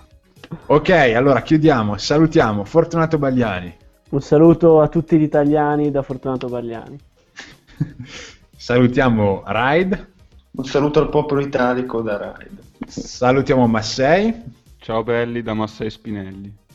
[0.67, 1.97] Ok, allora chiudiamo.
[1.97, 3.75] Salutiamo Fortunato Bagliani.
[4.11, 6.97] Un saluto a tutti gli italiani da Fortunato Bagliani.
[8.57, 10.11] Salutiamo Raid.
[10.51, 12.59] Un saluto al popolo italico da Raid.
[12.87, 14.33] Salutiamo Massei.
[14.79, 16.53] Ciao belli da Massai Spinelli.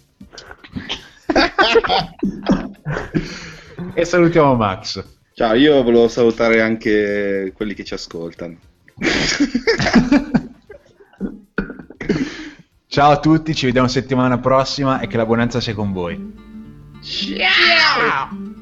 [3.95, 5.05] E salutiamo Max.
[5.35, 8.57] Ciao, io volevo salutare anche quelli che ci ascoltano.
[12.87, 16.33] Ciao a tutti, ci vediamo settimana prossima e che la buonanza sia con voi.
[17.03, 18.61] Ciao!